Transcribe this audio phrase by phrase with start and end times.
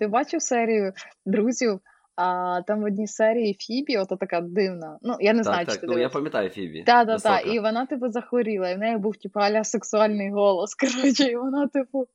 [0.00, 0.92] Ти бачив серію
[1.26, 1.80] друзів?
[2.16, 4.98] А там в одній серії Фібі, ото така дивна.
[5.02, 6.82] Ну, я не знаю, так, чи ти ну, Ну, я пам'ятаю Фібі.
[6.82, 7.54] Так, так, так.
[7.54, 10.74] І вона, типу, захворіла, і в неї був, типу, аля сексуальний голос.
[10.80, 12.06] Коротше, і вона, типу,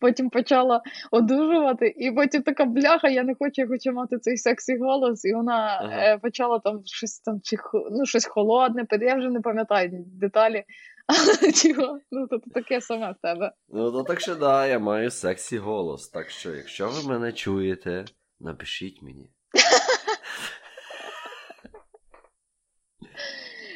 [0.00, 4.78] потім почала одужувати, і потім така бляха, я не хочу, я хочу мати цей сексі
[4.78, 5.24] голос.
[5.24, 5.92] І вона Ага.
[5.96, 7.56] е, почала там щось там, чи
[7.90, 10.64] ну, щось холодне, я вже не пам'ятаю деталі.
[11.62, 13.52] Типу, ну, то таке саме в тебе.
[13.68, 16.08] Ну, то так що да, я маю сексі голос.
[16.08, 18.04] Так що, якщо ви мене чуєте,
[18.40, 19.30] напишіть мені.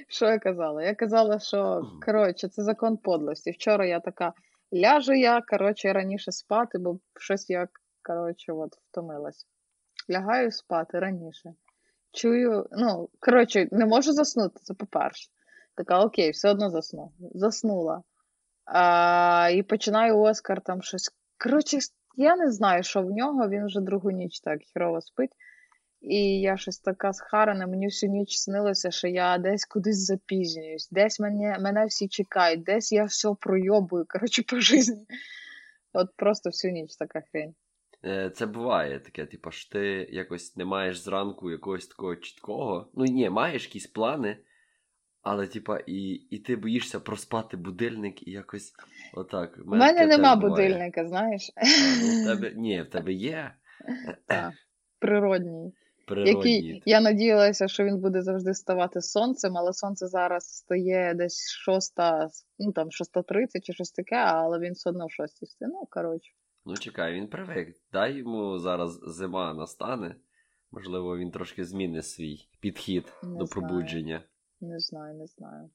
[0.09, 0.83] Що я казала?
[0.83, 3.51] Я казала, що коротше, це закон подлості.
[3.51, 4.33] Вчора я така
[4.75, 7.69] ляжу я, коротше, раніше спати, бо щось я,
[8.03, 9.47] коротше, от втомилась.
[10.11, 11.55] Лягаю спати раніше.
[12.13, 15.31] Чую, ну, коротше, не можу заснути, це по-перше.
[15.75, 17.13] Така, окей, все одно засну.
[17.35, 18.03] Заснула.
[18.65, 21.11] А, і починаю Оскар там щось.
[21.39, 21.79] Коротше,
[22.17, 25.31] я не знаю, що в нього, він вже другу ніч так хірово спить.
[26.01, 31.21] І я щось така схарана, мені всю ніч снилося, що я десь кудись запізнююсь, десь
[31.21, 35.07] мене, мене всі чекають, десь я все пройобую, коротше, по житті.
[35.93, 37.55] От просто всю ніч така хрень.
[38.05, 42.91] Е, Це буває таке, типу, що ти якось не маєш зранку якогось такого чіткого.
[42.95, 44.37] Ну ні, маєш якісь плани,
[45.23, 48.73] але типа, і, і ти боїшся проспати будильник і якось
[49.15, 49.59] отак.
[49.65, 51.61] У мене таке нема будильника, знаєш, А,
[52.03, 53.55] ну, в тебе, ні, в тебе є
[54.27, 54.53] Так,
[54.99, 55.73] природній.
[56.11, 56.55] Природні.
[56.55, 62.29] Який я надіялася, що він буде завжди ставати сонцем, але сонце зараз стає десь шоста,
[62.59, 65.71] ну там 6.30 чи щось таке, але він все одно в шостій стає.
[65.75, 66.33] Ну, коротше.
[66.67, 67.77] Ну чекай, він привик.
[67.93, 70.17] Дай йому зараз зима настане.
[70.71, 73.49] Можливо, він трошки змінить свій підхід Не до знаю.
[73.49, 74.23] пробудження.
[74.61, 75.71] Не знаю, не знаю.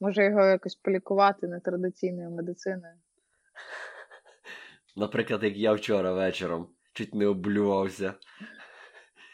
[0.00, 2.94] Може його якось полікувати нетрадиційною медициною.
[4.96, 8.14] Наприклад, як я вчора вечором чуть не облювався.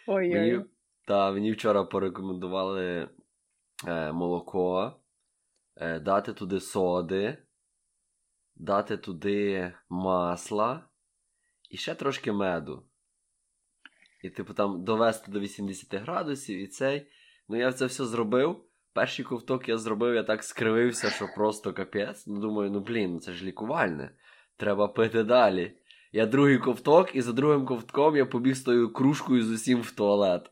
[0.06, 0.34] Ой-ой.
[0.34, 0.64] Мені,
[1.06, 3.08] та, мені вчора порекомендували
[3.88, 5.00] е, молоко,
[5.76, 7.38] е, дати туди соди,
[8.56, 10.88] дати туди масла
[11.70, 12.86] і ще трошки меду.
[14.22, 17.06] І, типу, там довести до 80 градусів і цей.
[17.48, 18.64] Ну, я це все зробив.
[18.94, 22.26] Перший ковток я зробив, я так скривився, що просто капець.
[22.26, 24.10] Ну, думаю, ну блін, ну це ж лікувальне.
[24.56, 25.76] Треба пити далі.
[26.12, 29.90] Я другий ковток, і за другим ковтком я побіг з тою кружкою з усім в
[29.90, 30.50] туалет.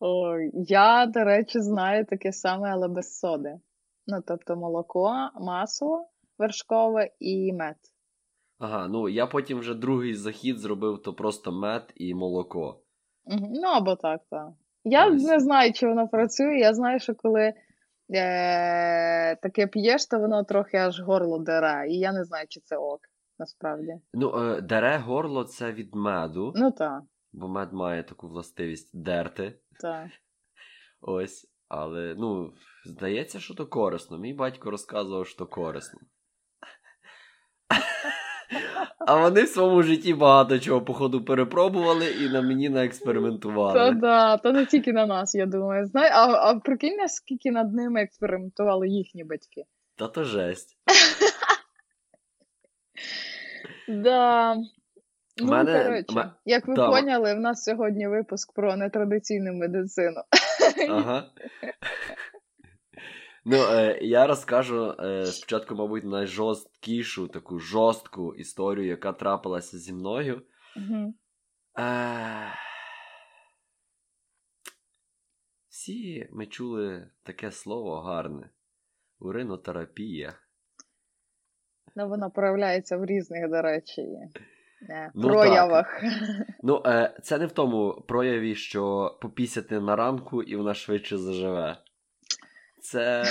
[0.00, 3.60] Ой, я, до речі, знаю таке саме, але без соди.
[4.06, 7.76] Ну, тобто молоко, масло вершкове і мед.
[8.58, 12.80] Ага, ну я потім вже другий захід зробив то просто мед і молоко.
[13.26, 14.48] Ну, або так, так.
[14.84, 16.58] Я не знаю, чи воно працює.
[16.58, 17.52] Я знаю, що коли
[18.14, 21.86] е- таке п'єш, то воно трохи аж горло дере.
[21.88, 23.00] І я не знаю, чи це ок,
[23.38, 23.92] насправді.
[24.14, 29.58] Ну, е, дере горло це від меду, Ну так, бо мед має таку властивість дерти.
[29.80, 30.06] так.
[31.00, 31.48] Ось.
[31.74, 32.52] Але, ну,
[32.84, 34.18] здається, що то корисно.
[34.18, 36.00] Мій батько розказував, що корисно.
[38.98, 42.68] А вони в своєму житті багато чого, походу, перепробували і на мені
[43.74, 45.86] Та да, то не тільки на нас, я думаю.
[45.86, 49.64] Знай, а, а прикинь, наскільки над ними експериментували їхні батьки.
[49.96, 50.76] Та то жесть.
[53.88, 54.56] Да.
[55.36, 60.22] Ну, Мене- коротше, ме- як ви да, поняли, в нас сьогодні випуск про нетрадиційну медицину.
[60.88, 61.24] Ага.
[63.44, 70.42] Ну, е, я розкажу е, спочатку, мабуть, найжорсткішу таку жорстку історію, яка трапилася зі мною.
[71.78, 72.54] Е,
[75.68, 78.50] Всі ми чули таке слово гарне.
[79.18, 80.34] Уринотерапія.
[81.96, 84.02] Ну, воно проявляється в різних, до речі,
[84.90, 86.02] е, Ну, проявах.
[86.62, 91.76] Ну, е, це не в тому прояві, що попісяти на ранку і вона швидше заживе.
[92.82, 93.24] Це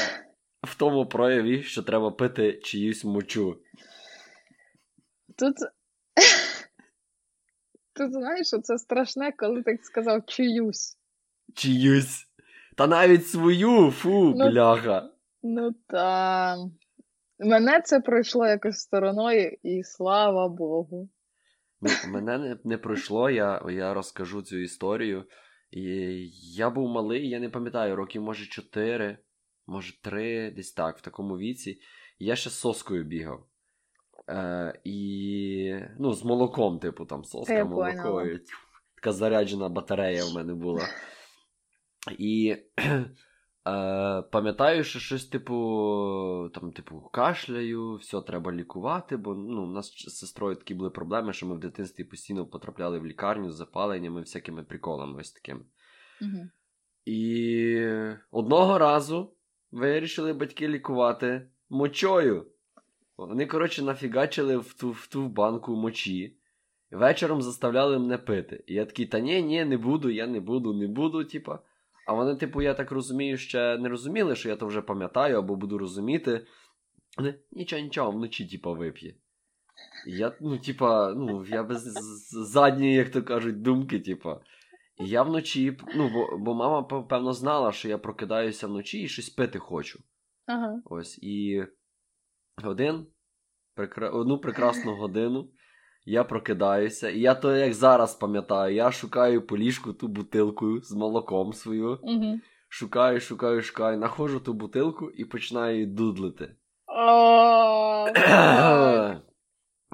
[0.64, 3.58] в тому прояві, що треба пити чиюсь мочу.
[5.38, 5.56] Тут,
[7.96, 10.98] тут знаєш, що це страшне, коли ти сказав чиюсь.
[11.56, 12.28] Чиюсь.
[12.78, 15.10] Та навіть свою, фу, Ну, бляха.
[15.44, 16.58] Ну та
[17.40, 21.10] мене це пройшло якось стороною, і слава Богу.
[22.08, 25.26] Мене не, не пройшло, я, я розкажу цю історію.
[25.72, 25.82] І
[26.56, 29.18] я був малий, я не пам'ятаю, років, може, 4,
[29.72, 31.80] може 3, десь так, в такому віці.
[32.20, 33.48] Я ще з соскою бігав.
[34.30, 38.28] Е, і, ну, з молоком, типу, там соска, молоко.
[38.96, 40.82] така заряджена батарея в мене була.
[42.18, 42.58] І
[43.68, 45.54] Е, Пам'ятаю, що щось, типу,
[46.54, 51.34] там, типу, кашляю, все треба лікувати, бо ну, у нас з сестрою такі були проблеми,
[51.34, 55.62] що ми в дитинстві постійно потрапляли в лікарню з запаленнями, всякими приколами ось такими.
[56.22, 56.50] Угу.
[57.06, 59.34] І одного разу
[59.72, 62.46] вирішили батьки лікувати мочою.
[63.18, 66.38] Вони, коротше, нафігачили в ту в ту банку мочі.
[66.92, 68.64] Вечором заставляли мене пити.
[68.68, 71.60] І я такий, та ні, ні, не буду, я не буду, не буду, типа.
[72.08, 75.56] А вони, типу, я так розумію, ще не розуміли, що я то вже пам'ятаю або
[75.56, 76.46] буду розуміти.
[77.52, 79.16] Нічого, нічого, вночі, типа, вип'є.
[80.08, 81.84] Я, ну, типа, ну, я без
[82.32, 84.40] задньої, як то кажуть, думки, типа.
[85.00, 89.30] І я вночі, ну, бо бо мама, певно, знала, що я прокидаюся вночі і щось
[89.30, 90.00] пити хочу.
[90.46, 90.82] Ага.
[90.86, 91.20] Ось.
[91.22, 91.64] І
[92.64, 93.08] один,
[93.76, 94.10] прекра...
[94.10, 95.50] одну прекрасну годину
[96.06, 100.92] я прокидаюся, і я то як зараз пам'ятаю, я шукаю по ліжку ту бутилку з
[100.92, 102.00] молоком свою.
[102.02, 102.40] Угу.
[102.70, 106.56] Шукаю, шукаю, шукаю, находжу ту бутилку і починаю дудлити.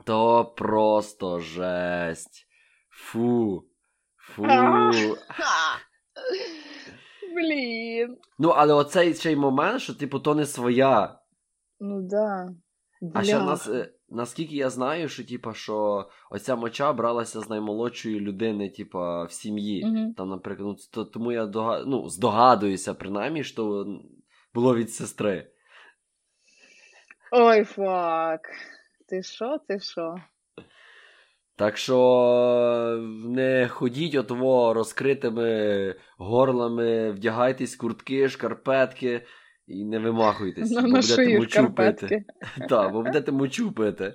[0.05, 2.47] То просто жесть.
[2.89, 3.66] Фу.
[4.35, 4.43] Фу.
[7.35, 8.17] Блін.
[8.39, 11.19] Ну, але оцей цей момент, що, типу, то не своя.
[11.79, 12.49] Ну да.
[13.01, 13.11] Бля.
[13.13, 18.19] А ще нас, е, наскільки я знаю, що типу, що оця моча бралася з наймолодшої
[18.19, 19.83] людини, типу, в сім'ї.
[19.85, 20.13] Угу.
[20.17, 21.83] Там, наприклад, ну, то, тому я дога...
[21.85, 23.85] ну, здогадуюся, принаймні, що
[24.53, 25.51] було від сестри.
[27.31, 28.41] Ой, фак.
[29.09, 30.15] Ти що, ти що?
[31.57, 31.97] Так що
[33.25, 39.25] не ходіть отво розкритими горлами, вдягайтесь куртки, шкарпетки
[39.67, 40.71] і не вимахуйтесь.
[40.71, 42.25] На, бо будете мочу пити.
[42.69, 44.13] Так, бо будете мочу пити.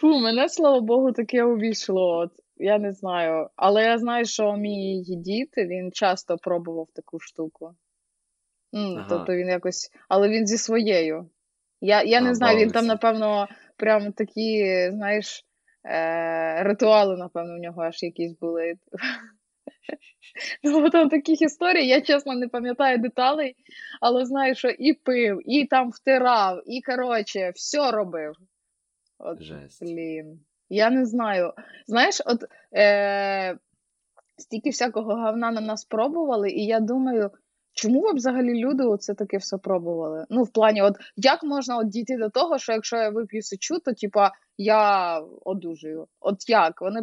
[0.00, 2.18] Фу, мене, слава Богу, таке увійшло.
[2.18, 3.48] От, я не знаю.
[3.56, 7.70] Але я знаю, що мій дід, він часто пробував таку штуку.
[8.72, 9.06] Ага.
[9.08, 9.90] Тобто він якось.
[10.08, 11.30] Але він зі своєю.
[11.80, 15.45] Я, я не А, знаю, він там, напевно, прям такі, знаєш,
[15.86, 18.74] е- ритуали, напевно, у нього аж якісь були.
[20.62, 23.56] Ну, там таких історій, я чесно не пам'ятаю деталей,
[24.00, 28.32] але знаю, що і пив, і там втирав, і коротше, все робив.
[29.18, 29.82] От, Жесть.
[29.84, 30.40] блін.
[30.68, 31.52] Я не знаю.
[31.86, 32.44] Знаєш, от
[32.76, 33.56] е-
[34.38, 37.30] стільки всякого говна на нас пробували, і я думаю,
[37.76, 40.26] чому ви взагалі люди оце таке все пробували?
[40.30, 43.78] Ну, в плані, от як можна от дійти до того, що якщо я вип'ю сечу,
[43.78, 46.06] то типа я одужую.
[46.20, 46.80] От як?
[46.80, 47.00] Вони,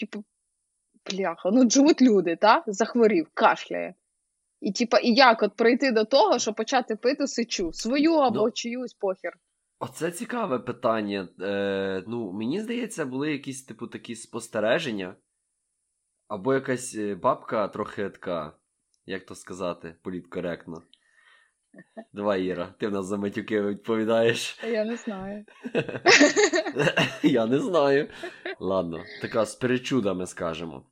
[0.00, 0.24] типу,
[1.10, 2.64] бляха, ну живуть люди, так?
[2.66, 3.94] Захворів, кашляє.
[4.60, 7.72] І типа, і як от прийти до того, щоб почати пити сечу?
[7.72, 9.36] Свою або Ну, чиюсь похер.
[9.78, 11.28] Оце цікаве питання.
[11.40, 15.16] Е, ну, мені здається, були якісь, типу, такі спостереження.
[16.28, 18.52] Або якась е, бабка трохи така,
[19.06, 20.82] як то сказати, політкоректно.
[22.12, 24.58] Давай, Іра, ти в нас за матюки відповідаєш.
[24.64, 25.44] Я не знаю.
[27.22, 28.08] Я не знаю.
[28.60, 30.86] Ладно, така з перечудами скажемо.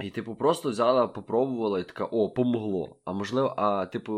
[0.00, 3.00] І, типу, просто взяла, попробувала і така, о, помогло.
[3.04, 4.12] А можливо, а, типу,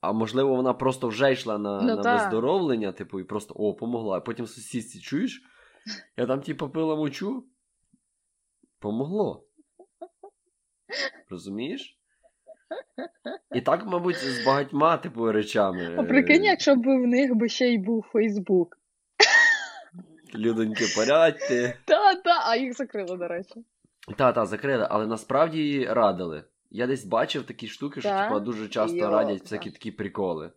[0.00, 4.16] а можливо, вона просто вже йшла на, Ну, на виздоровлення, типу, і просто о, помогла.
[4.16, 5.42] А потім сусідці чуєш?
[6.16, 7.46] Я там, типу, пила мочу.
[8.78, 9.46] Помогло.
[11.30, 11.98] Розумієш?
[13.54, 15.96] І так, мабуть, з багатьма, типу, речами.
[15.98, 18.78] А прикинь, якщо б в них би ще й був Фейсбук.
[20.34, 21.76] Людоньки порядьте.
[21.84, 23.64] Та, та, а їх закрили, до речі.
[24.16, 26.44] Та, та, закрили, але насправді радили.
[26.70, 28.24] Я десь бачив такі штуки, що Та?
[28.24, 29.44] типа, дуже часто Йо, радять та.
[29.44, 30.50] всякі такі приколи.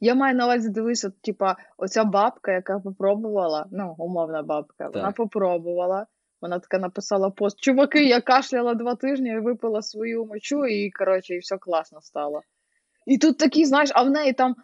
[0.00, 5.06] Я маю на увазі дивись, от, типа, оця бабка, яка попробувала, ну, умовна бабка, вона
[5.06, 5.16] Так.
[5.16, 6.06] попробувала.
[6.40, 11.34] Вона така написала пост: Чуваки, я кашляла два тижні і випила свою мочу, і коротше,
[11.34, 12.42] і все класно стало.
[13.06, 14.54] І тут такі, знаєш, а в неї там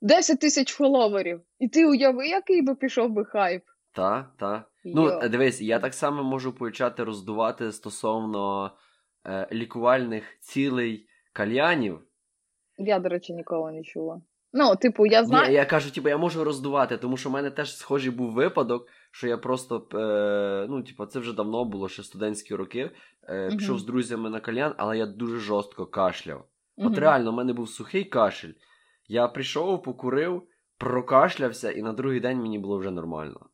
[0.00, 1.40] 10 тисяч фоловерів.
[1.58, 3.62] І ти уяви, який би пішов би хайп.
[3.92, 4.64] Та, та.
[4.84, 5.20] Ну, Йо.
[5.22, 8.72] е, дивись, я так само можу почати роздувати стосовно
[9.26, 12.00] е, лікувальних цілей кальянів.
[12.78, 14.20] Я, до речі, ніколи не чула.
[14.52, 15.48] Ну, типу, я знаю.
[15.48, 18.88] Ні, я кажу, типу, я можу роздувати, тому що в мене теж схожий був випадок,
[19.10, 22.90] що я просто, е, ну, типу, це вже давно було, ще студентські роки.
[23.28, 23.50] Е.
[23.50, 26.44] Пішов з друзями на кальян, але я дуже жорстко кашляв.
[26.76, 28.52] От реально, в мене був сухий кашель.
[29.08, 30.42] Я прийшов, покурив,
[30.78, 33.50] прокашлявся, і на другий день мені було вже нормально.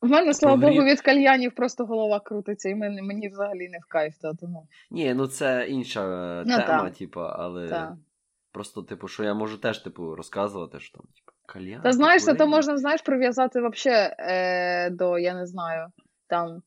[0.00, 0.76] В мене, слава Прогрів.
[0.76, 4.68] Богу, від кальянів просто голова крутиться, і мені, мені взагалі не в кайф, та тому.
[4.90, 6.04] Ні, ну це інша
[6.46, 6.90] Ну, тема, та.
[6.90, 7.98] типу, але Та.
[8.52, 11.06] просто, типу, що я можу теж, типу, розказувати, що там,
[11.52, 11.82] кальян.
[11.82, 15.86] Та знаєш, це то можна, знаєш, прив'язати вообще е, до, я не знаю,
[16.26, 16.62] там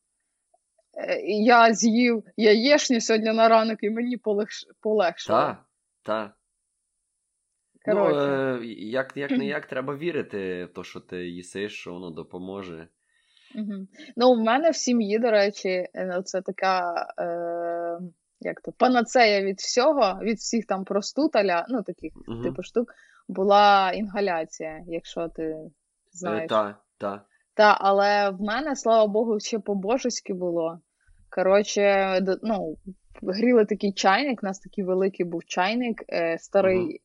[0.97, 4.65] е, я з'їв яєшню сьогодні на ранок, і мені полегш...
[4.81, 5.39] полегшило.
[5.39, 5.65] Так,
[6.03, 6.31] так.
[7.85, 12.09] Ну, е, як, як не як, треба вірити в те, що ти їсиш, що воно
[12.09, 12.87] допоможе.
[13.55, 13.87] Мгм.
[14.15, 17.99] Ну, в мене в сім'ї, до речі, е, це така е,
[18.39, 22.43] як то, панацея від всього, від всіх там простуд, аля, ну таких Мгм.
[22.43, 22.93] типу штук,
[23.27, 25.69] була інгаляція, якщо ти Е,
[26.11, 26.49] знаєш.
[26.49, 27.21] та, та.
[27.55, 30.79] Та, але в мене, слава Богу, ще по-божеськи було.
[31.29, 32.77] Коротше, ну,
[33.21, 36.97] гріли такий чайник, у нас такий великий був чайник, е, старий, Мгм.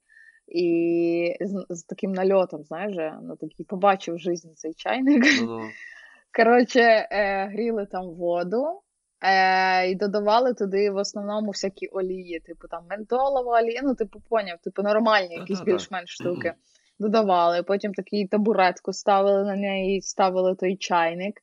[0.48, 5.24] і з, з таким нальотом, знаєш, ну такий побачив в житті цей чайник.
[5.42, 5.60] Ну.
[6.36, 8.80] Коротше, е, гріли там воду
[9.20, 14.58] е, і додавали туди в основному всякі олії, типу там ментолова олія, ну, типу, поняв,
[14.58, 16.54] типу нормальні якісь більш-менш штуки.
[16.98, 21.34] Додавали, потім такий табуретку ставили на неї, ставили той чайник.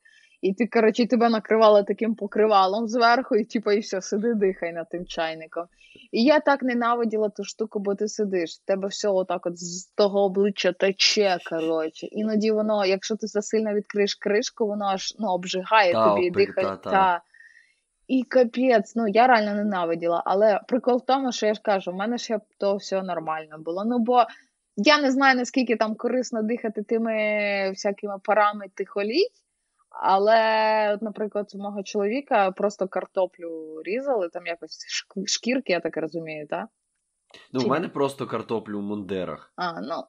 [0.42, 4.90] І ти, коротше, тебе накривали таким покривалом зверху, і типу, і все, сиди, дихай над
[4.90, 5.66] тим чайником.
[6.12, 10.24] І я так ненавиділа ту штуку, бо ти сидиш, тебе все отак от з того
[10.24, 12.08] обличчя тече, коротше.
[12.08, 16.68] Іноді воно, якщо ти засильно відкриєш кришку, воно аж ну, обжигає Та, тобі і дихає.
[16.68, 17.22] та, та.
[18.08, 20.24] І капець, ну я реально ненавиділа.
[20.26, 23.86] Але прикол в тому, що я ж кажу, в мене ще то все нормально було.
[23.86, 24.26] Ну бо
[24.76, 27.14] я не знаю, наскільки там корисно дихати тими
[27.70, 29.28] всякими парами тих олій.
[29.90, 34.86] Але, от, наприклад, у мого чоловіка просто картоплю різали, там якось
[35.26, 36.68] шкірки, я так розумію, так?
[37.54, 39.54] ну, Чи в мене просто картоплю в мундирах.
[39.56, 40.04] А, ну.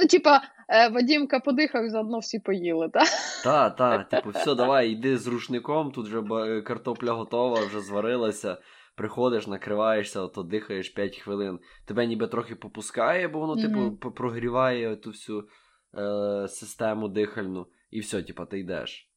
[0.00, 3.08] Ну, типа, е, Вадімка подихав заодно всі поїли, так?
[3.44, 6.22] Та, та, типу, все, давай, йди з рушником, тут вже
[6.62, 8.58] картопля готова, вже зварилася.
[8.96, 11.58] Приходиш, накриваєшся, ото дихаєш 5 хвилин.
[11.86, 15.48] Тебе ніби трохи попускає, бо воно, типу, п- прогріває ту всю
[15.98, 19.10] е, систему дихальну, і все, типу, ти йдеш.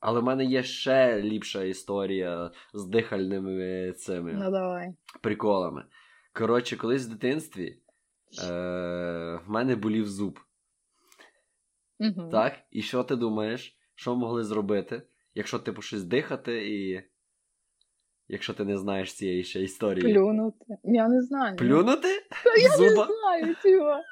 [0.00, 4.94] Але в мене є ще ліпша історія з дихальними цими Ну давай.
[5.22, 5.84] приколами.
[6.32, 7.78] Коротше, колись в дитинстві
[8.42, 10.40] е, в мене болів зуб.
[12.00, 12.28] Угу.
[12.30, 12.58] Так?
[12.70, 15.02] І що ти думаєш, що могли зробити,
[15.34, 17.02] якщо типу щось дихати, і
[18.28, 20.14] якщо ти не знаєш цієї ще історії?
[20.14, 20.64] Плюнути.
[20.84, 21.56] Я не знаю.
[21.56, 22.08] Плюнути?
[22.44, 24.00] Та я не знаю цього.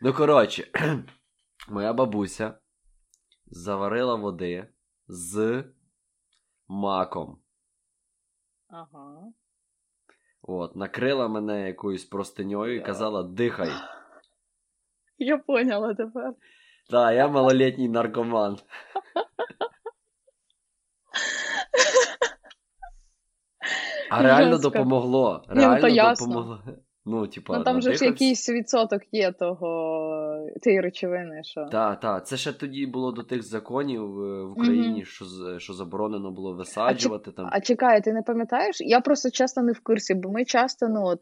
[0.00, 0.64] Ну, коротше,
[1.68, 2.58] моя бабуся
[3.46, 4.66] заварила води
[5.08, 5.64] з
[6.68, 7.38] маком.
[8.68, 9.32] Ага.
[10.50, 13.70] От, накрила мене якоюсь простиньою і казала: дихай.
[15.18, 16.34] Я поняла тепер.
[16.90, 18.58] Так, я малолітній наркоман.
[24.10, 25.44] А реально допомогло.
[25.48, 26.62] ну, то Реально допомогло.
[27.08, 29.68] Ну, типа, Ну там же ж якийсь відсоток є того
[30.62, 31.64] тієї речовини, що.
[31.64, 32.26] Так, так.
[32.26, 35.04] Це ще тоді було до тих законів е, в Україні, Мгм.
[35.04, 35.24] що,
[35.58, 37.48] що заборонено було висаджувати там.
[37.52, 38.76] А чекай, ти не пам'ятаєш?
[38.80, 41.18] Я просто часто не в курсі, бо ми часто, ну от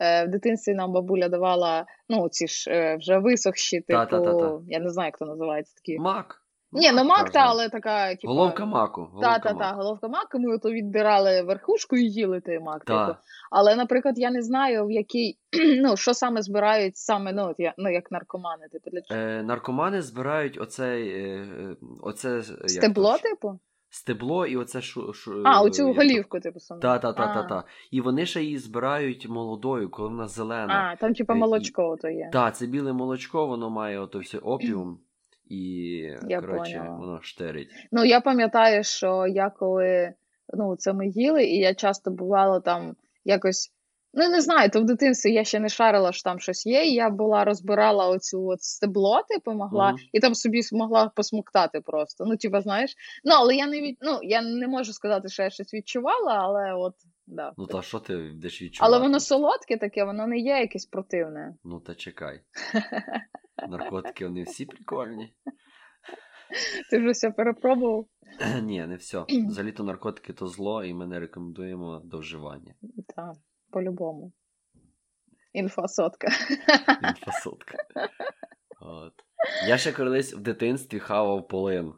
[0.00, 4.58] е, в дитинстві нам бабуля давала, ну, ці ж е, вже висохші, типу, Та-та-та-та.
[4.68, 5.98] я не знаю, як то називається такі.
[5.98, 6.36] Мак.
[6.72, 8.28] Ні, ну мак, та, але така, типу.
[8.28, 9.08] Головка маку.
[9.12, 12.84] Головка та, та, головка маку, ми ото відбирали верхушку і їли той мак.
[12.84, 13.06] Та.
[13.06, 13.18] Типу.
[13.50, 15.38] Але, наприклад, я не знаю, в якій,
[15.82, 19.20] ну, що саме збирають саме, ну, от я, ну, як наркомани, типу, для чого?
[19.20, 23.22] Е, наркомани збирають оцей, е, е, оце Стебло, ж?
[23.22, 23.58] типу?
[23.92, 26.80] Стебло і оце шу, шу, А, оцю як голівку, типу, саме.
[26.80, 27.64] Та, та, та, та, та.
[27.90, 30.92] І вони ще її збирають молодою, коли вона зелена.
[30.92, 32.30] А, там, типу, Е, молочко ото є.
[32.32, 34.98] Так, це біле молочко, воно має ото все опіум,
[35.50, 35.62] і
[36.28, 36.96] Я коротше, поняла.
[36.96, 37.68] воно штирить.
[37.92, 40.14] Ну, я пам'ятаю, що я коли
[40.54, 43.72] ну, це ми їли, і я часто бувала там якось.
[44.14, 46.84] Ну, не знаю, то в дитинстві я ще не шарила, що там щось є.
[46.84, 49.98] І я була розбирала оцю от стебло, типу, могла, Мгм.
[50.12, 52.24] і там собі могла посмоктати просто.
[52.24, 52.94] Ну, типу, знаєш.
[53.24, 53.96] Ну, але я не від...
[54.00, 56.94] ну, я не можу сказати, що я щось відчувала, але от,
[57.30, 57.52] да.
[57.56, 58.94] Ну та що ти будеш відчувати?
[58.94, 61.54] Але воно солодке таке, воно не є якесь противне.
[61.64, 62.40] Ну та чекай.
[63.68, 65.34] Наркотики вони всі прикольні.
[66.90, 68.06] Ти вже все перепробував?
[68.62, 69.24] Ні, не все.
[69.48, 72.74] Взагалі-то наркотики то зло, і ми не рекомендуємо до вживання.
[73.16, 73.32] Так,
[73.70, 74.32] по-любому.
[75.52, 76.28] Інфа сотка.
[77.08, 77.78] Інфасотка.
[78.80, 79.12] От.
[79.68, 81.92] Я ще колись в дитинстві хавав полин.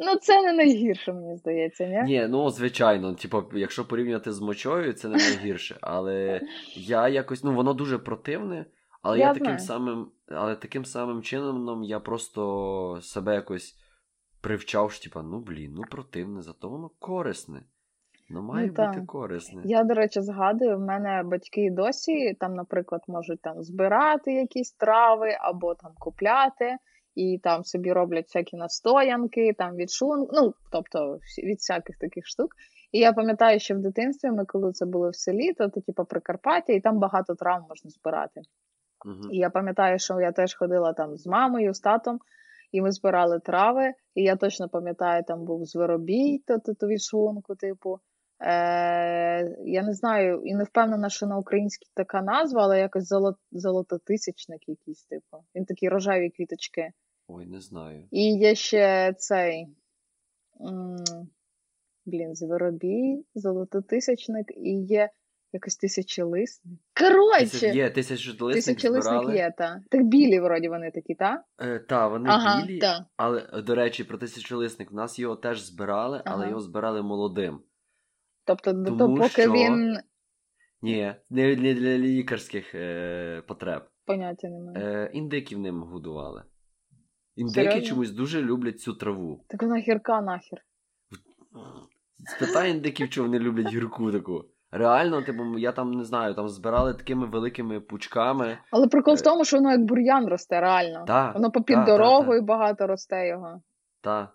[0.00, 2.02] Ну, це не найгірше, мені здається, ні?
[2.02, 5.76] Ні, ну звичайно, типу, якщо порівняти з мочою, це не найгірше.
[5.80, 6.40] Але
[6.74, 8.64] я якось, ну воно дуже противне,
[9.02, 13.76] але я, Я таким самим, але таким самим чином я просто себе якось
[14.40, 17.62] привчав, що типа, ну блін, ну противне, зато воно корисне.
[18.30, 19.62] Ну має Ну, бути корисне.
[19.64, 25.36] Я, до речі, згадую, в мене батьки досі там, наприклад, можуть там збирати якісь трави
[25.40, 26.76] або там купляти.
[27.14, 32.50] І там собі роблять всякі настоянки, там від шлунку, ну, тобто від всяких таких штук.
[32.92, 36.04] І я пам'ятаю, що в дитинстві ми, коли це було в селі, то, то типу,
[36.04, 38.40] Прикарпаття, і там багато трав можна збирати.
[39.06, 39.32] Угу.
[39.32, 42.20] І я пам'ятаю, що я теж ходила там з мамою, з татом,
[42.72, 43.92] і ми збирали трави.
[44.14, 47.98] І я точно пам'ятаю, там був зверобій, то, то, то від шлунку, типу.
[48.42, 53.36] Е, Я не знаю і не впевнена, що на українській така назва, але якось золот,
[53.52, 55.44] золототисячник якийсь, типу.
[55.54, 56.90] Він такі рожеві квіточки.
[57.28, 58.08] Ой, не знаю.
[58.10, 59.66] І є ще цей.
[60.60, 61.28] М-
[62.06, 65.10] Блін, зверобій, золототисячник і є
[65.52, 66.78] якось тисячолисник.
[67.00, 69.36] Коротше, Є тисячолисник тисячолисник збирали.
[69.36, 69.80] є, та.
[69.90, 71.44] Так білі, вроді, вони такі, та?
[71.62, 73.06] Е, та, вони Ага, білі, та.
[73.16, 76.48] але, до речі, про тисячолисник, в нас його теж збирали, але Ага.
[76.48, 77.60] його збирали молодим.
[78.44, 79.98] Тобто, Тому того, поки що- він
[80.82, 83.82] Ні, не для, для лікарських е, потреб.
[84.06, 84.86] поняття немає.
[84.86, 86.42] Е, індиків ним годували.
[87.36, 87.82] Індики Серйозно?
[87.88, 89.44] чомусь дуже люблять цю траву.
[89.48, 90.64] Так вона гірка нахер.
[92.36, 94.44] Спитай індиків, чого вони люблять гірку таку.
[94.72, 98.58] Реально, типу, я там не знаю, там збирали такими великими пучками.
[98.70, 99.22] Але прикол в Е.
[99.22, 101.04] тому, що воно як бур'ян росте, реально.
[101.06, 103.62] Та, Воно попід та, та, дорогою багато росте його.
[104.00, 104.32] Та.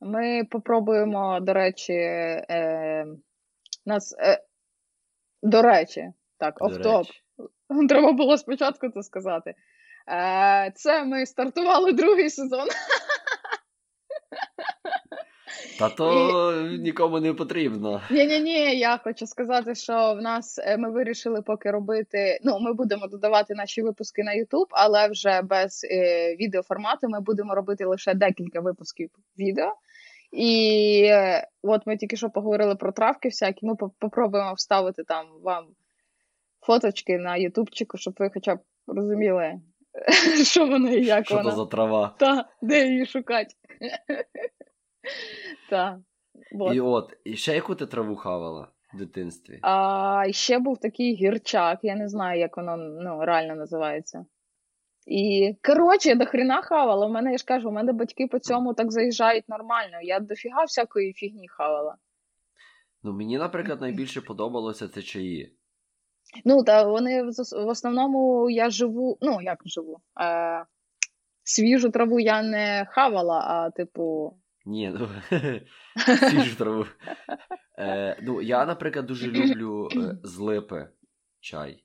[0.00, 3.06] Ми попробуємо, до речі, е,
[3.86, 4.16] нас.
[4.18, 4.42] Е,
[5.42, 7.06] до речі, так, офтоп.
[7.88, 9.54] Треба було спочатку це сказати.
[10.08, 12.68] Е, це ми стартували другий сезон.
[15.78, 18.02] Та то нікому не потрібно.
[18.10, 22.38] Ні, ні, ні, я хочу сказати, що в нас е, ми вирішили поки робити.
[22.42, 27.54] Ну, ми будемо додавати наші випуски на YouTube, але вже без е, відеоформату ми будемо
[27.54, 29.74] робити лише декілька випусків відео.
[30.32, 31.12] І
[31.62, 33.66] от ми тільки що поговорили про травки всякі.
[33.66, 35.66] Ми по- попробуємо вставити там вам
[36.60, 39.60] фоточки на ютубчику, щоб ви хоча б розуміли,
[40.44, 41.50] що воно і як Що воно.
[41.50, 42.14] то за трава?
[42.18, 43.54] Та, де її шукати.
[45.70, 45.98] Так.
[46.52, 46.74] Вот.
[46.74, 49.58] І от, і ще яку ти траву хавала в дитинстві?
[49.62, 54.26] А ще був такий гірчак, я не знаю, як воно ну, реально називається.
[55.08, 57.06] І коротше, я до хрена хавала.
[57.06, 59.98] У мене я ж кажу, у мене батьки по цьому так заїжджають нормально.
[60.02, 61.96] Я дофіга всякої фігні хавала.
[63.02, 65.56] Ну, мені, наприклад, найбільше подобалося це чаї.
[66.44, 70.00] Ну, та вони в основному я живу, ну як живу.
[70.20, 70.64] Е,
[71.42, 74.34] свіжу траву я не хавала, а типу.
[74.66, 75.08] Ні, ну
[76.30, 76.84] свіжу траву.
[77.78, 80.88] Е, ну, я, наприклад, дуже люблю е, з липи
[81.40, 81.84] чай.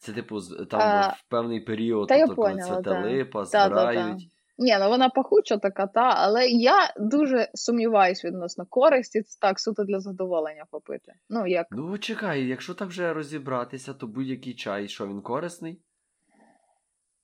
[0.00, 3.00] Це, типу, там А, в певний період, та тобто, коли поняла, цвете та.
[3.02, 3.66] липа, Та-та-та.
[3.66, 4.30] збирають.
[4.58, 9.84] Ні, ну вона пахуча така, та, але я дуже сумніваюсь відносно користі, це так суто
[9.84, 11.12] для задоволення попити.
[11.28, 15.80] Ну, як Ну, чекай, якщо так вже розібратися, то будь-який чай, що він корисний?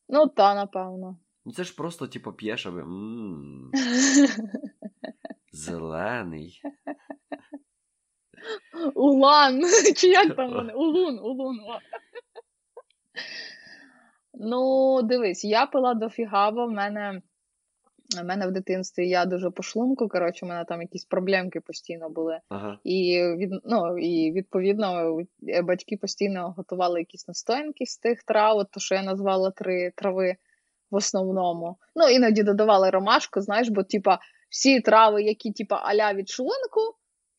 [0.08, 1.18] Ну, та, напевно.
[1.44, 2.84] Ну це ж просто, типу, п'єш, аби.
[5.52, 6.60] Зелений.
[8.94, 9.62] Улан.
[9.96, 10.72] Чи як там вони?
[10.72, 11.60] Улун, улун.
[11.60, 11.78] о.
[14.34, 17.22] Ну, дивись, я пила дофіга, бо в мене,
[18.20, 22.08] в мене в дитинстві я дуже по шлунку, коротше, у мене там якісь проблемки постійно
[22.10, 22.38] були.
[22.48, 22.78] Ага.
[22.84, 28.70] І, від, ну, і відповідно е, батьки постійно готували якісь настоянки з тих трав, от
[28.70, 30.36] то, що я назвала три трави
[30.90, 31.76] в основному.
[31.94, 34.18] Ну, іноді додавали ромашку, знаєш, бо типа
[34.50, 36.80] всі трави, які типа аля від шлунку,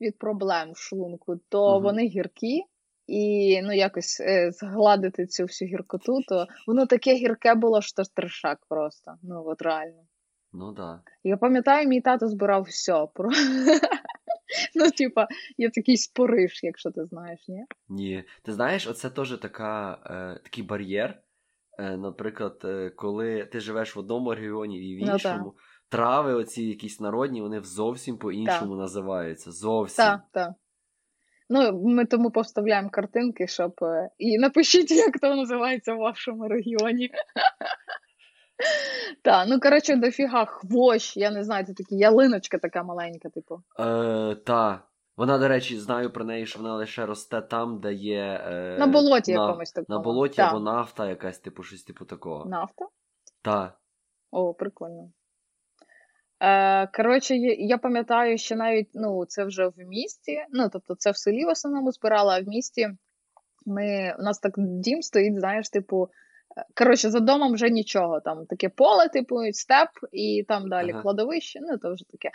[0.02, 1.84] від проблем в шлунку, то Мгм.
[1.84, 2.64] вони гіркі.
[3.08, 8.16] І ну якось е, згладити цю всю гіркоту, то воно таке гірке було, що ж
[8.16, 9.14] трешак просто.
[9.24, 10.04] Ну от реально.
[10.54, 11.02] Ну да.
[11.24, 13.08] Я пам'ятаю, мій тато збирав все.
[13.14, 13.30] Про...
[14.76, 17.66] ну, типа, є такий спориш, якщо ти знаєш, ні?
[17.90, 18.24] Ні.
[18.44, 21.22] Ти знаєш, оце теж така, е, такий бар'єр.
[21.80, 25.56] Е, наприклад, е, коли ти живеш в одному регіоні і в Ну, іншому,
[25.90, 29.52] трави, оці якісь народні, вони зовсім по-іншому називаються.
[29.52, 30.06] Зовсім.
[30.06, 30.52] Так, так.
[31.50, 33.74] Ну, ми тому поставляємо картинки, щоб.
[33.82, 37.10] е, І напишіть, як то називається в вашому регіоні.
[39.22, 43.62] Так, ну коротше, дофіга хвощ, я не знаю, це такі ялиночка така маленька, типу.
[43.80, 44.84] Е, та.
[45.18, 48.42] Вона, до речі, знаю про неї, що вона лише росте там, де є.
[48.46, 49.98] Е, На болоті на, якомусь такому.
[50.00, 50.50] На болоті Так.
[50.52, 52.46] або нафта якась, типу, щось типу такого.
[52.46, 52.86] Нафта?
[53.42, 53.74] Та.
[54.32, 55.12] О, прикольно.
[56.40, 61.18] Е, коротше, я, пам'ятаю, що навіть ну, це вже в місті, ну, тобто це в
[61.18, 62.90] селі в основному збирала, а в місті
[63.66, 66.04] ми, у нас так дім стоїть, знаєш, типу,
[66.58, 68.20] е, коротше, за домом вже нічого.
[68.20, 71.02] Там таке поле, типу, степ, і там далі Ага.
[71.02, 72.30] кладовище, ну, то вже таке.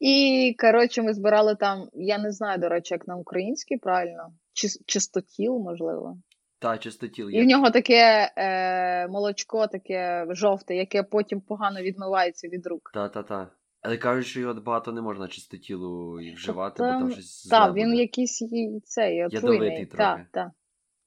[0.00, 4.82] І, коротше, ми збирали там, я не знаю, до речі, як на українській, правильно, Чис-
[4.86, 6.16] чистотіл, можливо.
[6.64, 12.66] Та, чистотіл І в нього таке е, молочко, таке жовте, яке потім погано відмивається від
[12.66, 12.90] рук.
[12.94, 13.50] Та, та, та.
[13.82, 17.90] Але кажуть, що його багато не можна чистотілу і вживати, бо там- щось Так, він
[17.90, 18.02] буде.
[18.02, 18.38] якийсь
[18.84, 19.86] цей отруйний.
[19.86, 20.50] Так, так.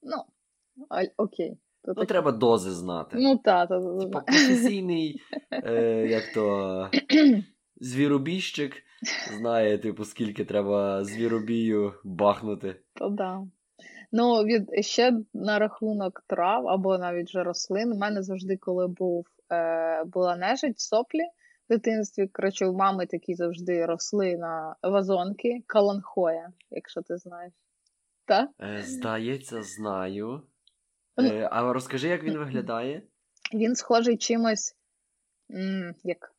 [0.03, 0.23] Ну,
[1.17, 1.57] окей.
[1.83, 2.05] То Ну, таке.
[2.07, 3.17] треба дози знати.
[3.19, 6.89] Ну, так, то, Типа професійний, е, як то,
[7.75, 8.83] звіробійщик
[9.37, 12.75] знає, типу, скільки треба звіробію бахнути.
[12.93, 13.47] то да.
[14.11, 19.27] Ну, від, ще на рахунок трав або навіть же рослин, у мене завжди, коли був,
[19.51, 21.23] е, була нежить, соплі
[21.69, 27.53] в дитинстві, коротше, у мами такі завжди росли на вазонки, каланхоя, якщо ти знаєш.
[28.25, 28.49] Так?
[28.61, 30.41] Е, здається, знаю.
[31.17, 31.27] Ну.
[31.27, 33.01] Е, а розкажи, як він виглядає?
[33.53, 34.75] Він схожий чимось
[35.51, 36.35] м, як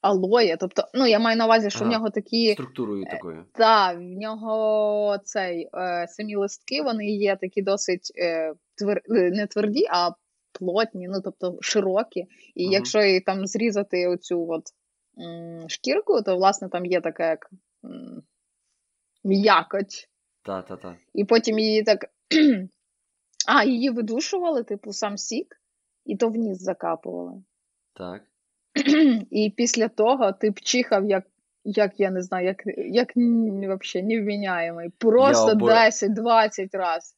[0.00, 0.56] алоє.
[0.56, 2.52] Тобто, ну, я маю на увазі, що в нього такі.
[2.52, 3.44] Структурою такою.
[3.52, 9.46] Так, в нього цей е, самі листки, вони є такі досить е, твер, е, не
[9.46, 10.10] тверді, а
[10.52, 12.26] плотні, ну тобто широкі.
[12.54, 12.72] І Мгм.
[12.72, 14.62] якщо і там зрізати оцю от
[15.18, 17.50] м, шкірку, то власне там є така як
[17.84, 18.22] м,
[19.24, 20.08] м'якоть.
[20.42, 20.96] Та, та, та.
[21.14, 22.04] І потім її так.
[23.46, 25.56] А, її видушували, типу, сам сік,
[26.04, 27.42] і то вниз закапували.
[27.94, 28.22] Так.
[29.30, 31.24] І після того ти б чихав, як,
[31.64, 34.90] як я не знаю, як, як взагалі невміняємий.
[34.98, 37.16] Просто обо- 10-20 раз.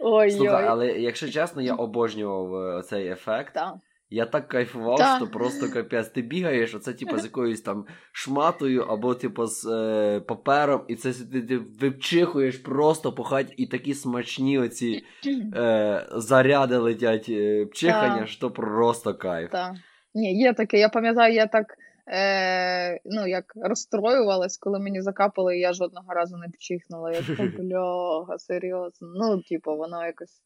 [0.00, 0.30] Ой-ой.
[0.30, 3.54] Слухай, але якщо чесно, я обожнював е, цей ефект.
[3.54, 3.74] Так.
[4.10, 5.16] Я так кайфував, Та.
[5.16, 6.08] що просто капець.
[6.08, 11.12] Ти бігаєш, оце типу з якоюсь там шматою або типу з е, папером, і це
[11.12, 15.04] ти, ти випчихуєш просто по хаті, і такі смачні оці
[15.54, 18.26] е, заряди летять е, пчихання, Та.
[18.26, 19.50] що просто кайф.
[19.50, 19.74] Так.
[20.14, 20.78] Ні, є таке.
[20.78, 21.66] Я пам'ятаю, я так
[22.08, 27.12] е, ну, як розстроювалась, коли мені закапали, і я жодного разу не пчихнула.
[27.12, 29.08] Я така, бляга, серйозно.
[29.14, 30.42] Ну, типу, воно якось.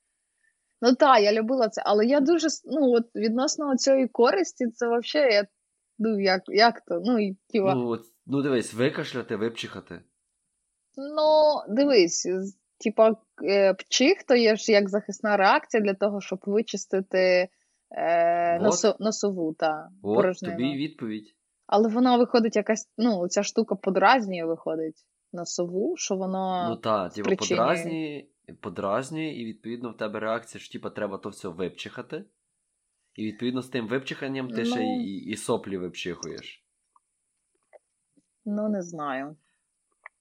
[0.81, 5.33] Ну так, я любила це, але я дуже ну, от відносно цієї користі, це взагалі,
[5.33, 5.47] я,
[5.99, 7.01] ну, як, як то?
[7.05, 10.01] Ну, і, Ну, от, ну дивись, викашляти, випчихати.
[10.97, 12.29] Ну, дивись,
[12.85, 17.49] типа е, пчих то є ж як захисна реакція для того, щоб вичистити
[17.91, 20.55] е, носо, носову та От порожнину.
[20.57, 21.35] тобі відповідь.
[21.67, 26.67] Але воно виходить якась, ну, ця штука подразнює, виходить носову, що воно.
[26.69, 28.25] Ну так, типу, подразнює,
[28.61, 32.25] подразнює, і відповідно в тебе реакція, що типу, треба то все випчихати.
[33.15, 35.01] І відповідно з тим випчиханням ти ще Ну.
[35.03, 36.65] і, і соплі випчихуєш.
[38.45, 39.37] Ну, не знаю.